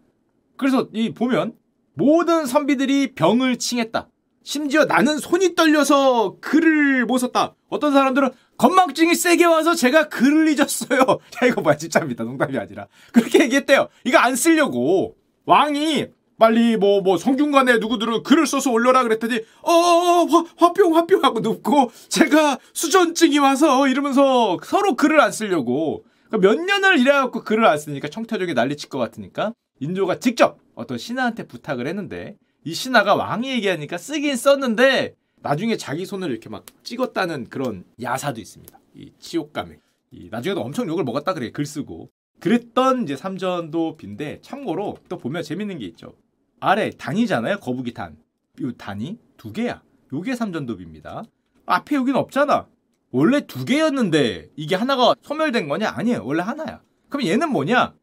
그래서 0.57 0.87
이 0.93 1.11
보면 1.13 1.53
모든 1.93 2.45
선비들이 2.45 3.13
병을 3.13 3.57
칭했다. 3.57 4.07
심지어 4.43 4.85
나는 4.85 5.17
손이 5.17 5.55
떨려서 5.55 6.35
글을 6.41 7.05
못 7.05 7.17
썼다. 7.17 7.55
어떤 7.69 7.93
사람들은 7.93 8.31
건망증이 8.57 9.15
세게 9.15 9.45
와서 9.45 9.73
제가 9.73 10.09
글을 10.09 10.49
잊었어요. 10.49 10.99
야 11.41 11.47
이거 11.47 11.61
뭐야 11.61 11.77
진짜입니다. 11.77 12.23
농담이 12.23 12.57
아니라 12.57 12.87
그렇게 13.11 13.43
얘기했대요. 13.43 13.87
이거 14.03 14.17
안 14.17 14.35
쓰려고 14.35 15.15
왕이 15.45 16.07
빨리 16.37 16.77
뭐뭐 16.77 17.17
성균관에 17.17 17.77
누구들은 17.77 18.23
글을 18.23 18.47
써서 18.47 18.71
올려라 18.71 19.03
그랬더니 19.03 19.39
어, 19.61 19.71
어, 19.71 20.23
어 20.23 20.25
화, 20.25 20.45
화병 20.57 20.95
화병 20.95 21.23
하고 21.23 21.39
눕고 21.39 21.91
제가 22.09 22.59
수전증이 22.73 23.39
와서 23.39 23.87
이러면서 23.87 24.57
서로 24.63 24.95
글을 24.95 25.21
안 25.21 25.31
쓰려고 25.31 26.03
그러니까 26.27 26.49
몇 26.49 26.59
년을 26.59 26.99
일해갖고 26.99 27.43
글을 27.43 27.65
안 27.65 27.77
쓰니까 27.77 28.09
청태족이 28.09 28.55
난리칠 28.55 28.89
것 28.89 28.97
같으니까 28.97 29.53
인조가 29.79 30.19
직접 30.19 30.62
어떤 30.75 30.97
신하한테 30.97 31.47
부탁을 31.47 31.87
했는데 31.87 32.37
이 32.63 32.73
신하가 32.73 33.15
왕이 33.15 33.49
얘기하니까 33.51 33.97
쓰긴 33.97 34.35
썼는데 34.35 35.15
나중에 35.41 35.75
자기 35.75 36.05
손을 36.05 36.31
이렇게 36.31 36.49
막 36.49 36.65
찍었다는 36.83 37.49
그런 37.49 37.83
야사도 38.01 38.39
있습니다. 38.39 38.79
이 38.95 39.11
치욕감에. 39.19 39.77
이 40.11 40.29
나중에도 40.29 40.61
엄청 40.61 40.87
욕을 40.87 41.03
먹었다 41.03 41.33
그래 41.33 41.51
글 41.51 41.65
쓰고 41.65 42.09
그랬던 42.39 43.03
이제 43.03 43.15
삼전도비인데 43.15 44.39
참고로 44.41 44.97
또 45.09 45.17
보면 45.17 45.43
재밌는 45.43 45.79
게 45.79 45.85
있죠. 45.87 46.13
아래 46.59 46.89
단이잖아요. 46.91 47.59
거북이 47.59 47.93
단. 47.93 48.17
이 48.59 48.71
단이 48.77 49.17
두 49.37 49.51
개야. 49.51 49.81
요게 50.13 50.35
삼전도비입니다. 50.35 51.23
앞에 51.65 51.95
여기는 51.95 52.19
없잖아. 52.19 52.67
원래 53.11 53.41
두 53.45 53.65
개였는데 53.65 54.49
이게 54.55 54.75
하나가 54.75 55.15
소멸된 55.21 55.67
거냐? 55.67 55.91
아니에요. 55.95 56.23
원래 56.25 56.41
하나야. 56.41 56.81
그럼 57.09 57.27
얘는 57.27 57.51
뭐냐? 57.51 57.93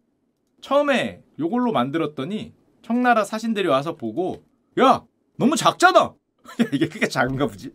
처음에 0.60 1.22
요걸로 1.38 1.72
만들었더니 1.72 2.52
청나라 2.82 3.24
사신들이 3.24 3.68
와서 3.68 3.94
보고 3.96 4.42
야 4.80 5.02
너무 5.36 5.56
작잖아. 5.56 6.14
이게 6.72 6.88
크게 6.88 7.06
작은가 7.08 7.46
보지. 7.46 7.70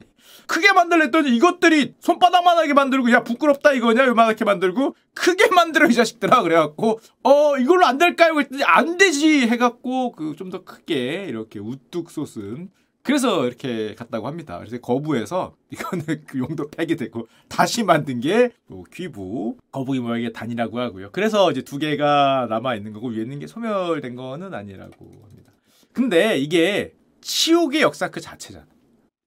크게 0.47 0.73
만들랬더니 0.73 1.35
이것들이 1.35 1.93
손바닥만하게 1.99 2.73
만들고 2.73 3.11
야 3.11 3.23
부끄럽다 3.23 3.73
이거냐 3.73 4.05
요만하게 4.05 4.43
만들고 4.43 4.95
크게 5.13 5.49
만들어 5.49 5.87
이 5.87 5.93
자식들아 5.93 6.41
그래갖고 6.41 6.99
어 7.23 7.57
이걸로 7.57 7.85
안 7.85 7.97
될까요 7.97 8.33
그랬더니 8.33 8.63
안 8.63 8.97
되지 8.97 9.47
해갖고 9.47 10.11
그 10.11 10.35
좀 10.35 10.49
더 10.49 10.63
크게 10.63 11.25
이렇게 11.29 11.59
우뚝 11.59 12.11
솟은 12.11 12.69
그래서 13.05 13.45
이렇게 13.45 13.93
갔다고 13.93 14.25
합니다. 14.25 14.57
그래서 14.57 14.79
거부해서 14.79 15.55
이거는 15.69 16.25
그 16.25 16.39
용도 16.39 16.67
폐기되고 16.71 17.27
다시 17.47 17.83
만든 17.83 18.19
게 18.19 18.49
귀부 18.91 19.57
거북이 19.71 19.99
모양의 19.99 20.33
단이라고 20.33 20.79
하고요. 20.79 21.11
그래서 21.11 21.51
이제 21.51 21.61
두 21.61 21.77
개가 21.77 22.47
남아 22.49 22.73
있는 22.75 22.93
거고 22.93 23.09
위에 23.09 23.21
있는 23.21 23.37
게 23.37 23.45
소멸된 23.45 24.15
거는 24.15 24.55
아니라고 24.55 25.05
합니다. 25.23 25.51
근데 25.93 26.39
이게 26.39 26.95
치욕의 27.21 27.81
역사 27.81 28.09
그 28.09 28.19
자체잖아. 28.19 28.65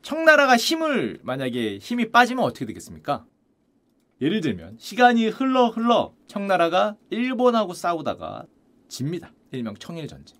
청나라가 0.02 0.56
힘을 0.56 1.20
만약에 1.22 1.78
힘이 1.78 2.10
빠지면 2.10 2.44
어떻게 2.44 2.66
되겠습니까? 2.66 3.26
예를 4.20 4.40
들면 4.40 4.76
시간이 4.80 5.28
흘러 5.28 5.68
흘러 5.68 6.14
청나라가 6.26 6.96
일본하고 7.10 7.74
싸우다가 7.74 8.44
집니다. 8.88 9.32
일명 9.52 9.76
청일전쟁. 9.76 10.36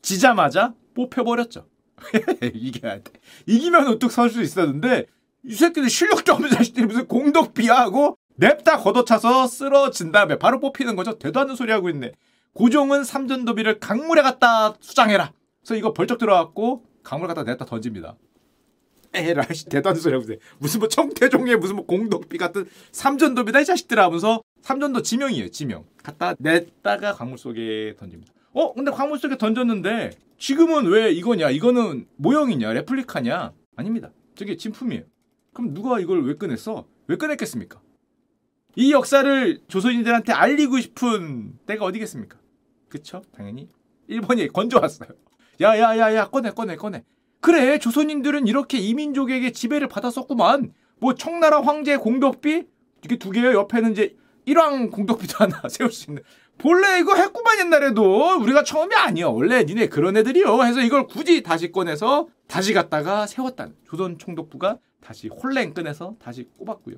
지자마자 0.00 0.74
뽑혀버렸죠. 0.94 1.66
이겨야 2.54 2.96
돼. 3.02 3.12
이기면 3.46 3.86
우뚝 3.88 4.10
설 4.12 4.30
수 4.30 4.42
있었는데 4.42 5.06
이 5.44 5.54
새끼들 5.54 5.88
실력도 5.88 6.32
없는 6.32 6.50
자식들이 6.50 6.86
무슨 6.86 7.06
공덕비야 7.06 7.74
하고 7.74 8.16
냅다 8.36 8.78
걷어차서 8.78 9.46
쓰러진 9.46 10.12
다음에 10.12 10.38
바로 10.38 10.60
뽑히는 10.60 10.96
거죠. 10.96 11.18
대도 11.18 11.40
않는 11.40 11.56
소리 11.56 11.72
하고 11.72 11.88
있네. 11.90 12.12
고종은 12.54 13.04
삼전도비를 13.04 13.78
강물에 13.80 14.22
갖다 14.22 14.74
수장해라. 14.80 15.32
그래서 15.60 15.76
이거 15.76 15.92
벌쩍 15.92 16.18
들어갔고 16.18 16.84
강물 17.02 17.28
갖다 17.28 17.42
냈다 17.42 17.64
던집니다. 17.64 18.16
에라 19.14 19.42
대단한 19.70 20.00
소리 20.00 20.12
하고 20.14 20.24
있어요. 20.24 20.38
무슨 20.58 20.80
뭐 20.80 20.88
청태종의 20.88 21.56
무슨 21.56 21.76
뭐 21.76 21.86
공덕비 21.86 22.36
같은 22.36 22.68
삼전도비다 22.92 23.60
이 23.60 23.64
자식들 23.64 23.98
하면서 23.98 24.42
삼전도 24.62 25.02
지명이에요 25.02 25.48
지명. 25.50 25.84
갖다 26.02 26.34
냈다가 26.38 27.14
강물 27.14 27.38
속에 27.38 27.94
던집니다. 27.98 28.32
어 28.52 28.72
근데 28.74 28.90
강물 28.90 29.18
속에 29.18 29.36
던졌는데 29.36 30.10
지금은 30.38 30.86
왜 30.86 31.10
이거냐 31.12 31.50
이거는 31.50 32.06
모형이냐 32.16 32.72
레플리카냐 32.72 33.52
아닙니다. 33.76 34.10
저게 34.34 34.56
진품이에요. 34.56 35.04
그럼 35.52 35.74
누가 35.74 35.98
이걸 36.00 36.24
왜 36.24 36.34
꺼냈어? 36.36 36.86
왜 37.06 37.16
꺼냈겠습니까? 37.16 37.80
이 38.76 38.92
역사를 38.92 39.60
조선인들한테 39.66 40.32
알리고 40.32 40.78
싶은 40.80 41.58
때가 41.66 41.84
어디겠습니까? 41.84 42.38
그쵸? 42.88 43.22
당연히 43.32 43.68
일본이 44.06 44.48
건져왔어요. 44.48 45.10
야야야야 45.60 46.28
꺼내 46.28 46.50
꺼내 46.50 46.76
꺼내 46.76 47.04
그래 47.40 47.78
조선인들은 47.78 48.46
이렇게 48.46 48.78
이민족에게 48.78 49.52
지배를 49.52 49.88
받았었구만 49.88 50.72
뭐 51.00 51.14
청나라 51.14 51.60
황제 51.60 51.96
공덕비 51.96 52.64
이게 53.04 53.16
두 53.16 53.30
개요 53.30 53.52
옆에는 53.52 53.92
이제 53.92 54.16
일왕 54.44 54.90
공덕비도 54.90 55.36
하나 55.38 55.62
세울 55.68 55.90
수 55.90 56.10
있는 56.10 56.22
본래 56.58 56.98
이거 56.98 57.14
했구만 57.14 57.60
옛날에도. 57.60 58.38
우리가 58.40 58.64
처음이 58.64 58.94
아니야. 58.94 59.26
원래 59.28 59.64
니네 59.64 59.88
그런 59.88 60.16
애들이요. 60.16 60.62
해서 60.64 60.80
이걸 60.80 61.06
굳이 61.06 61.42
다시 61.42 61.70
꺼내서 61.70 62.28
다시 62.48 62.72
갖다가 62.72 63.26
세웠다는 63.26 63.74
조선 63.88 64.18
총독부가 64.18 64.78
다시 65.00 65.28
홀랭 65.28 65.72
꺼내서 65.72 66.16
다시 66.18 66.48
꼽았고요. 66.58 66.96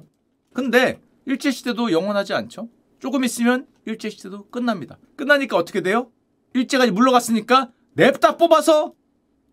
근데 0.55 1.01
일제시대도 1.27 1.92
영원하지 1.92 2.33
않죠? 2.35 2.68
조금 2.99 3.25
있으면 3.25 3.66
일제시대도 3.85 4.49
끝납니다. 4.49 4.99
끝나니까 5.16 5.57
어떻게 5.57 5.83
돼요? 5.83 6.11
일제가 6.55 6.90
물러갔으니까 6.90 7.70
냅다 7.94 8.37
뽑아서가 8.37 8.94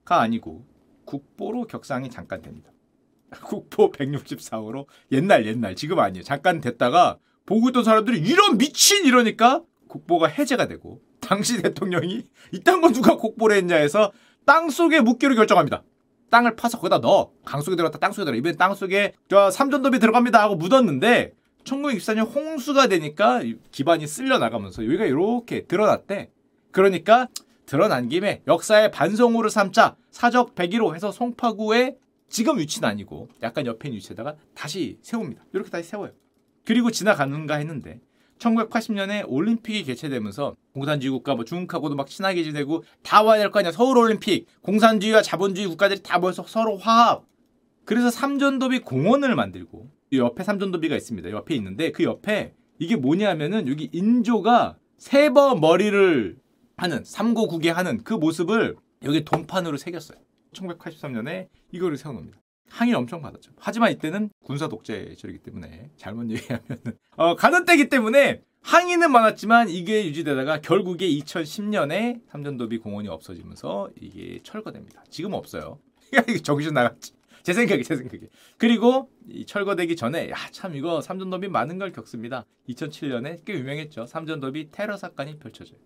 아니고 0.08 0.66
국보로 1.06 1.68
격상이 1.68 2.10
잠깐 2.10 2.42
됩니다. 2.42 2.72
국보 3.44 3.92
164호로 3.92 4.86
옛날 5.12 5.46
옛날 5.46 5.76
지금 5.76 6.00
아니에요. 6.00 6.24
잠깐 6.24 6.62
됐다가 6.62 7.18
보고 7.46 7.70
있던 7.70 7.84
사람들이 7.84 8.20
이런 8.20 8.58
미친 8.58 9.06
이러니까 9.06 9.64
국보가 9.88 10.28
해제가 10.28 10.68
되고 10.68 11.02
당시 11.20 11.60
대통령이 11.62 12.24
이딴 12.52 12.82
건 12.82 12.94
누가 12.94 13.18
국보를 13.18 13.58
했냐 13.58 13.76
해서 13.76 14.12
땅 14.46 14.70
속에 14.70 15.02
묻기로 15.02 15.36
결정합니다. 15.36 15.84
땅을 16.30 16.56
파서 16.56 16.78
거기다 16.78 17.00
넣어. 17.00 17.32
강 17.46 17.62
속에 17.62 17.76
들어갔다 17.76 18.00
땅 18.00 18.12
속에 18.12 18.26
들어. 18.26 18.36
이번에 18.36 18.56
땅 18.56 18.76
속에 18.76 19.14
저 19.30 19.50
삼전도비 19.52 20.00
들어갑니다 20.00 20.42
하고 20.42 20.56
묻었는데 20.56 21.34
1964년 21.64 22.34
홍수가 22.34 22.88
되니까 22.88 23.42
기반이 23.72 24.08
쓸려 24.08 24.38
나가면서 24.38 24.86
여기가 24.86 25.06
이렇게 25.06 25.66
드러났대. 25.66 26.32
그러니까 26.72 27.28
드러난 27.66 28.08
김에 28.08 28.42
역사의 28.48 28.92
반성호를 28.92 29.50
삼자 29.50 29.96
사적 30.12 30.56
101호 30.56 30.96
해서 30.96 31.12
송파구에 31.12 31.98
지금 32.30 32.58
위치는 32.60 32.88
아니고 32.88 33.30
약간 33.44 33.66
옆에 33.66 33.90
있는 33.90 33.98
위치에다가 33.98 34.36
다시 34.56 34.98
세웁니다. 35.02 35.44
이렇게 35.54 35.70
다시 35.70 35.90
세워요. 35.90 36.12
그리고 36.66 36.92
지나가는가 36.92 37.56
했는데 37.56 38.00
1980년에 38.38 39.26
올림픽이 39.28 39.84
개최되면서 39.84 40.56
공산주의 40.74 41.12
국가 41.12 41.36
뭐 41.36 41.46
중국하고도 41.46 41.96
막 41.96 42.08
친하게 42.08 42.44
지내고 42.44 42.84
다 43.04 43.24
와야 43.24 43.40
될 43.40 43.52
거 43.52 43.60
아니야. 43.60 43.72
서울 43.72 43.98
올림픽 43.98 44.46
공산주의와 44.62 45.22
자본주의 45.22 45.68
국가들이 45.68 46.02
다 46.04 46.20
모여서 46.20 46.44
서로 46.48 46.78
화합. 46.78 47.26
그래서 47.86 48.10
삼전도비 48.10 48.80
공원을 48.80 49.36
만들고 49.36 49.90
옆에 50.14 50.44
삼전도비가 50.44 50.96
있습니다. 50.96 51.32
옆에 51.32 51.56
있는데 51.56 51.92
그 51.92 52.04
옆에 52.04 52.54
이게 52.80 52.96
뭐냐면은 52.96 53.68
여기 53.68 53.90
인조가 53.92 54.78
세번 54.98 55.60
머리를 55.62 56.38
하는 56.78 57.04
삼고국에 57.04 57.70
하는 57.72 58.04
그 58.04 58.14
모습을 58.14 58.76
여기 59.04 59.24
동판으로 59.26 59.78
새겼어요. 59.78 60.18
1983년에 60.54 61.48
이거를 61.72 61.98
세워놓습니다. 61.98 62.38
항의를 62.70 62.98
엄청 62.98 63.22
받았죠. 63.22 63.52
하지만 63.58 63.92
이때는 63.92 64.30
군사 64.44 64.68
독재 64.68 65.14
시절이기 65.16 65.40
때문에 65.40 65.90
잘못 65.98 66.30
얘기하면 66.32 66.62
어, 67.16 67.36
가는 67.36 67.66
때기 67.66 67.90
때문에 67.90 68.42
항의는 68.62 69.12
많았지만 69.12 69.70
이게 69.70 70.06
유지되다가 70.06 70.62
결국에 70.62 71.08
2010년에 71.10 72.22
삼전도비 72.28 72.80
공원이 72.80 73.08
없어지면서 73.08 73.90
이게 74.00 74.42
철거됩니다. 74.44 75.04
지금 75.10 75.34
없어요. 75.34 75.80
정신 76.44 76.74
나갔지. 76.74 77.14
제 77.44 77.54
생각에 77.54 77.82
제 77.82 77.96
생각에. 77.96 78.22
그리고 78.58 79.10
이 79.30 79.46
철거되기 79.46 79.96
전에 79.96 80.30
야 80.30 80.36
참 80.52 80.76
이거 80.76 81.02
삼전도비 81.02 81.48
많은 81.50 81.78
걸 81.78 81.92
겪습니다. 81.92 82.46
2007년에 82.68 83.46
꽤 83.46 83.54
유명했죠. 83.54 84.06
삼전도비 84.06 84.72
테러 84.72 84.98
사건이 84.98 85.40
펼쳐져요. 85.40 85.78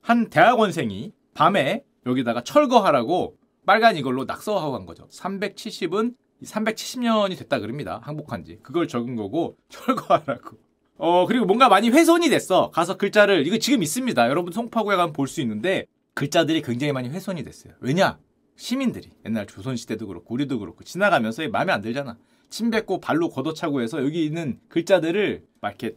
한 0.00 0.28
대학원생이 0.28 1.12
밤에 1.34 1.82
여기다가 2.06 2.42
철거하라고 2.42 3.36
빨간 3.66 3.96
이걸로 3.96 4.24
낙서하고 4.24 4.72
간 4.72 4.86
거죠. 4.86 5.08
370은 5.08 6.14
370년이 6.44 7.38
됐다 7.38 7.58
그럽니다. 7.60 8.00
항복한 8.04 8.44
지. 8.44 8.58
그걸 8.62 8.88
적은 8.88 9.16
거고 9.16 9.56
철거하라고. 9.68 10.58
어 10.98 11.26
그리고 11.26 11.46
뭔가 11.46 11.68
많이 11.68 11.90
훼손이 11.90 12.28
됐어. 12.28 12.70
가서 12.70 12.96
글자를 12.96 13.46
이거 13.46 13.58
지금 13.58 13.82
있습니다. 13.82 14.28
여러분 14.28 14.52
송파구에 14.52 14.96
가면 14.96 15.12
볼 15.12 15.28
수 15.28 15.40
있는데 15.40 15.86
글자들이 16.14 16.62
굉장히 16.62 16.92
많이 16.92 17.08
훼손이 17.08 17.44
됐어요. 17.44 17.74
왜냐? 17.80 18.18
시민들이 18.56 19.10
옛날 19.24 19.46
조선시대도 19.46 20.08
그렇고 20.08 20.34
우리도 20.34 20.58
그렇고 20.58 20.82
지나가면서 20.82 21.46
마음에 21.48 21.72
안 21.72 21.80
들잖아. 21.80 22.16
침 22.50 22.70
뱉고 22.70 22.98
발로 22.98 23.28
걷어차고 23.28 23.82
해서 23.82 24.02
여기 24.02 24.24
있는 24.24 24.58
글자들을 24.68 25.44
막 25.60 25.68
이렇게 25.68 25.96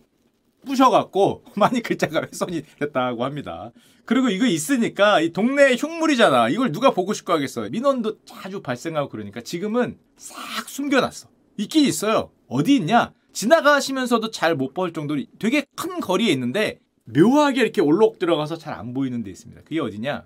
부셔갖고 0.65 1.43
많이 1.55 1.81
글자가 1.81 2.21
훼손이 2.21 2.63
됐다고 2.79 3.23
합니다. 3.25 3.71
그리고 4.05 4.29
이거 4.29 4.45
있으니까 4.45 5.21
이 5.21 5.31
동네 5.31 5.75
흉물이잖아. 5.75 6.49
이걸 6.49 6.71
누가 6.71 6.91
보고 6.91 7.13
싶고 7.13 7.33
하겠어. 7.33 7.69
민원도 7.69 8.23
자주 8.25 8.61
발생하고 8.61 9.09
그러니까 9.09 9.41
지금은 9.41 9.97
싹 10.17 10.67
숨겨놨어. 10.67 11.29
있긴 11.57 11.85
있어요. 11.85 12.31
어디 12.47 12.75
있냐? 12.75 13.13
지나가시면서도 13.33 14.31
잘 14.31 14.55
못 14.55 14.73
볼 14.73 14.91
정도로 14.93 15.21
되게 15.39 15.65
큰 15.75 15.99
거리에 15.99 16.31
있는데 16.33 16.79
묘하게 17.05 17.61
이렇게 17.61 17.81
올록 17.81 18.19
들어가서 18.19 18.57
잘 18.57 18.73
안 18.73 18.93
보이는 18.93 19.23
데 19.23 19.29
있습니다. 19.31 19.61
그게 19.63 19.79
어디냐? 19.79 20.25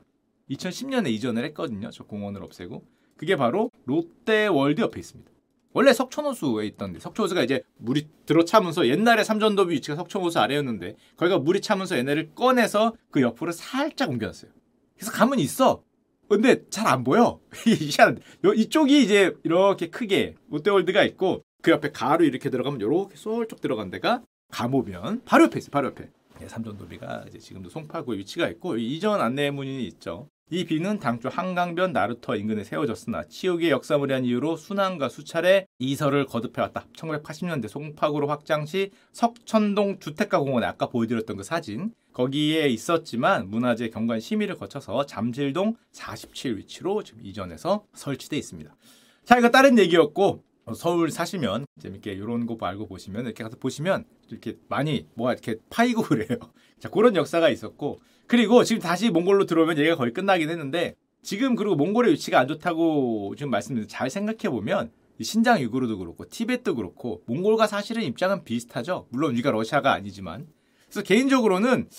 2010년에 0.51 1.09
이전을 1.11 1.43
했거든요. 1.45 1.89
저 1.91 2.03
공원을 2.03 2.43
없애고. 2.43 2.83
그게 3.17 3.35
바로 3.35 3.71
롯데월드 3.85 4.81
옆에 4.81 4.99
있습니다. 4.99 5.31
원래 5.75 5.91
석촌호수에 5.91 6.65
있던데 6.67 7.01
석촌호수가 7.01 7.43
이제 7.43 7.61
물이 7.79 8.07
들어차면서 8.25 8.87
옛날에 8.87 9.25
삼전도비 9.25 9.73
위치가 9.75 9.97
석촌호수 9.97 10.39
아래였는데 10.39 10.95
거기가 11.17 11.37
물이 11.37 11.59
차면서 11.59 11.97
얘네를 11.97 12.33
꺼내서 12.33 12.95
그 13.11 13.21
옆으로 13.21 13.51
살짝 13.51 14.09
옮겨놨어요. 14.09 14.51
그래서 14.95 15.11
가면 15.11 15.39
있어. 15.39 15.83
근데 16.29 16.63
잘 16.69 16.87
안 16.87 17.03
보여. 17.03 17.41
이쪽이 18.55 19.03
이제 19.03 19.35
이렇게 19.43 19.89
크게 19.89 20.35
롯데월드가 20.49 21.03
있고 21.03 21.43
그 21.61 21.71
옆에 21.71 21.91
가로 21.91 22.23
이렇게 22.23 22.49
들어가면 22.49 22.79
이렇게 22.79 23.17
쏠쭉 23.17 23.59
들어간 23.59 23.89
데가 23.91 24.23
가보면 24.51 25.23
바로 25.25 25.43
옆에 25.43 25.57
있어요. 25.59 25.71
바로 25.71 25.87
옆에. 25.87 26.09
네, 26.39 26.47
삼전도비가 26.47 27.25
이제 27.27 27.37
지금도 27.37 27.69
송파구에 27.69 28.17
위치가 28.17 28.47
있고 28.47 28.77
이전 28.77 29.19
안내문이 29.19 29.85
있죠. 29.87 30.29
이 30.51 30.63
비는 30.63 30.99
당초 30.99 31.27
한강변 31.27 31.91
나루터 31.91 32.35
인근에 32.35 32.63
세워졌으나 32.63 33.23
치욕의 33.23 33.71
역사무리한 33.71 34.25
이유로 34.25 34.57
순환과 34.57 35.09
수차례 35.09 35.65
이설을 35.79 36.27
거듭해왔다. 36.27 36.85
1980년대 36.95 37.67
송파구로 37.67 38.27
확장 38.27 38.67
시 38.67 38.91
석천동 39.11 39.97
주택가 39.97 40.37
공원에 40.37 40.67
아까 40.67 40.85
보여드렸던 40.85 41.37
그 41.37 41.43
사진 41.43 41.91
거기에 42.13 42.67
있었지만 42.67 43.49
문화재 43.49 43.89
경관 43.89 44.19
심의를 44.19 44.55
거쳐서 44.55 45.07
잠실동 45.07 45.77
47 45.93 46.57
위치로 46.57 47.01
지금 47.01 47.25
이전해서 47.25 47.83
설치돼 47.95 48.37
있습니다. 48.37 48.75
자 49.23 49.39
이거 49.39 49.49
다른 49.49 49.79
얘기였고 49.79 50.25
어, 50.25 50.39
서울 50.73 51.11
사시면 51.11 51.65
재밌게 51.79 52.13
이런 52.13 52.47
거 52.47 52.57
알고 52.59 52.87
보시면 52.87 53.25
이렇게 53.25 53.43
가서 53.43 53.57
보시면 53.57 54.05
이렇게 54.29 54.57
많이 54.67 55.05
뭐가 55.13 55.33
이렇게 55.33 55.57
파이고 55.69 56.01
그래요. 56.01 56.39
자 56.79 56.89
그런 56.89 57.15
역사가 57.15 57.49
있었고 57.49 57.99
그리고 58.25 58.63
지금 58.63 58.81
다시 58.81 59.11
몽골로 59.11 59.45
들어오면 59.45 59.77
얘기가 59.77 59.95
거의 59.95 60.11
끝나긴 60.11 60.49
했는데 60.49 60.95
지금 61.21 61.55
그리고 61.55 61.75
몽골의 61.75 62.13
위치가 62.13 62.39
안 62.39 62.47
좋다고 62.47 63.35
지금 63.37 63.51
말씀드린 63.51 63.87
잘 63.87 64.09
생각해 64.09 64.49
보면 64.49 64.91
신장 65.21 65.61
유구르도 65.61 65.97
그렇고 65.99 66.27
티벳도 66.27 66.75
그렇고 66.75 67.21
몽골과 67.27 67.67
사실은 67.67 68.03
입장은 68.03 68.43
비슷하죠. 68.43 69.07
물론 69.09 69.31
우리가 69.33 69.51
러시아가 69.51 69.93
아니지만 69.93 70.47
그래서 70.89 71.03
개인적으로는 71.03 71.89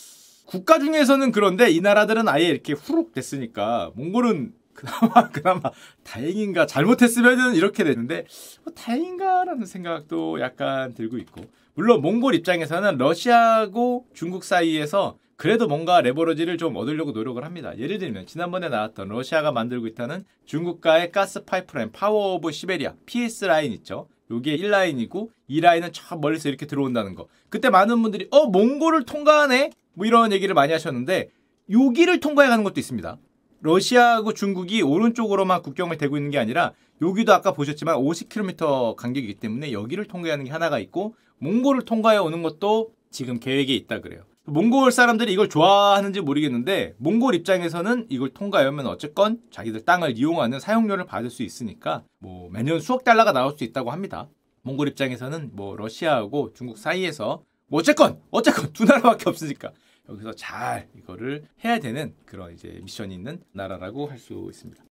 국가 0.44 0.78
중에서는 0.78 1.32
그런데 1.32 1.70
이 1.70 1.80
나라들은 1.80 2.28
아예 2.28 2.48
이렇게 2.48 2.72
후룩 2.72 3.12
됐으니까 3.12 3.92
몽골은 3.96 4.52
그나마 4.76 5.28
그나마 5.32 5.60
다행인가 6.04 6.66
잘못했으면은 6.66 7.54
이렇게 7.54 7.82
되는데 7.82 8.26
뭐 8.62 8.72
다행인가라는 8.74 9.66
생각도 9.66 10.40
약간 10.40 10.94
들고 10.94 11.18
있고 11.18 11.42
물론 11.74 12.00
몽골 12.02 12.34
입장에서는 12.34 12.96
러시아하고 12.98 14.06
중국 14.14 14.44
사이에서 14.44 15.18
그래도 15.36 15.66
뭔가 15.66 16.00
leverage를 16.00 16.56
좀 16.56 16.76
얻으려고 16.76 17.10
노력을 17.12 17.42
합니다. 17.44 17.76
예를 17.78 17.98
들면 17.98 18.26
지난번에 18.26 18.70
나왔던 18.70 19.08
러시아가 19.08 19.52
만들고 19.52 19.86
있다는 19.86 20.24
중국과의 20.46 21.12
가스 21.12 21.44
파이프라인 21.44 21.92
Power 21.92 22.34
of 22.34 22.52
Siberia 22.52 22.94
PS 23.04 23.44
라인 23.44 23.72
있죠. 23.72 24.08
요게 24.30 24.56
1라인이고 24.56 25.28
2라인은 25.50 25.90
저 25.92 26.16
멀리서 26.16 26.48
이렇게 26.48 26.66
들어온다는 26.66 27.14
거. 27.14 27.28
그때 27.50 27.68
많은 27.68 28.00
분들이 28.02 28.26
어 28.30 28.46
몽골을 28.46 29.04
통과하네 29.04 29.70
뭐 29.92 30.06
이런 30.06 30.32
얘기를 30.32 30.54
많이 30.54 30.72
하셨는데 30.72 31.28
여기를 31.70 32.20
통과해 32.20 32.48
가는 32.48 32.64
것도 32.64 32.80
있습니다. 32.80 33.18
러시아하고 33.66 34.32
중국이 34.32 34.82
오른쪽으로만 34.82 35.62
국경을 35.62 35.98
대고 35.98 36.16
있는 36.16 36.30
게 36.30 36.38
아니라 36.38 36.72
여기도 37.02 37.34
아까 37.34 37.52
보셨지만 37.52 37.96
50km 37.96 38.94
간격이기 38.94 39.34
때문에 39.34 39.72
여기를 39.72 40.04
통과하는 40.04 40.44
게 40.44 40.52
하나가 40.52 40.78
있고 40.78 41.16
몽골을 41.38 41.82
통과해 41.82 42.16
오는 42.18 42.42
것도 42.42 42.92
지금 43.10 43.40
계획에 43.40 43.74
있다 43.74 44.00
그래요. 44.00 44.22
몽골 44.44 44.92
사람들이 44.92 45.32
이걸 45.32 45.48
좋아하는지 45.48 46.20
모르겠는데 46.20 46.94
몽골 46.98 47.34
입장에서는 47.34 48.06
이걸 48.08 48.28
통과해 48.28 48.66
오면 48.68 48.86
어쨌건 48.86 49.40
자기들 49.50 49.84
땅을 49.84 50.16
이용하는 50.16 50.60
사용료를 50.60 51.04
받을 51.04 51.28
수 51.28 51.42
있으니까 51.42 52.04
뭐 52.20 52.48
매년 52.52 52.78
수억 52.78 53.02
달러가 53.02 53.32
나올 53.32 53.58
수 53.58 53.64
있다고 53.64 53.90
합니다. 53.90 54.28
몽골 54.62 54.86
입장에서는 54.88 55.50
뭐 55.54 55.76
러시아하고 55.76 56.52
중국 56.54 56.78
사이에서 56.78 57.42
뭐 57.66 57.80
어쨌건 57.80 58.20
어쨌건 58.30 58.72
두 58.72 58.84
나라밖에 58.84 59.28
없으니까 59.28 59.72
여기서 60.08 60.32
잘 60.34 60.88
이거를 60.96 61.44
해야 61.64 61.78
되는 61.78 62.14
그런 62.24 62.52
이제 62.52 62.80
미션이 62.82 63.14
있는 63.14 63.42
나라라고 63.52 64.06
할 64.08 64.18
수 64.18 64.48
있습니다. 64.50 64.85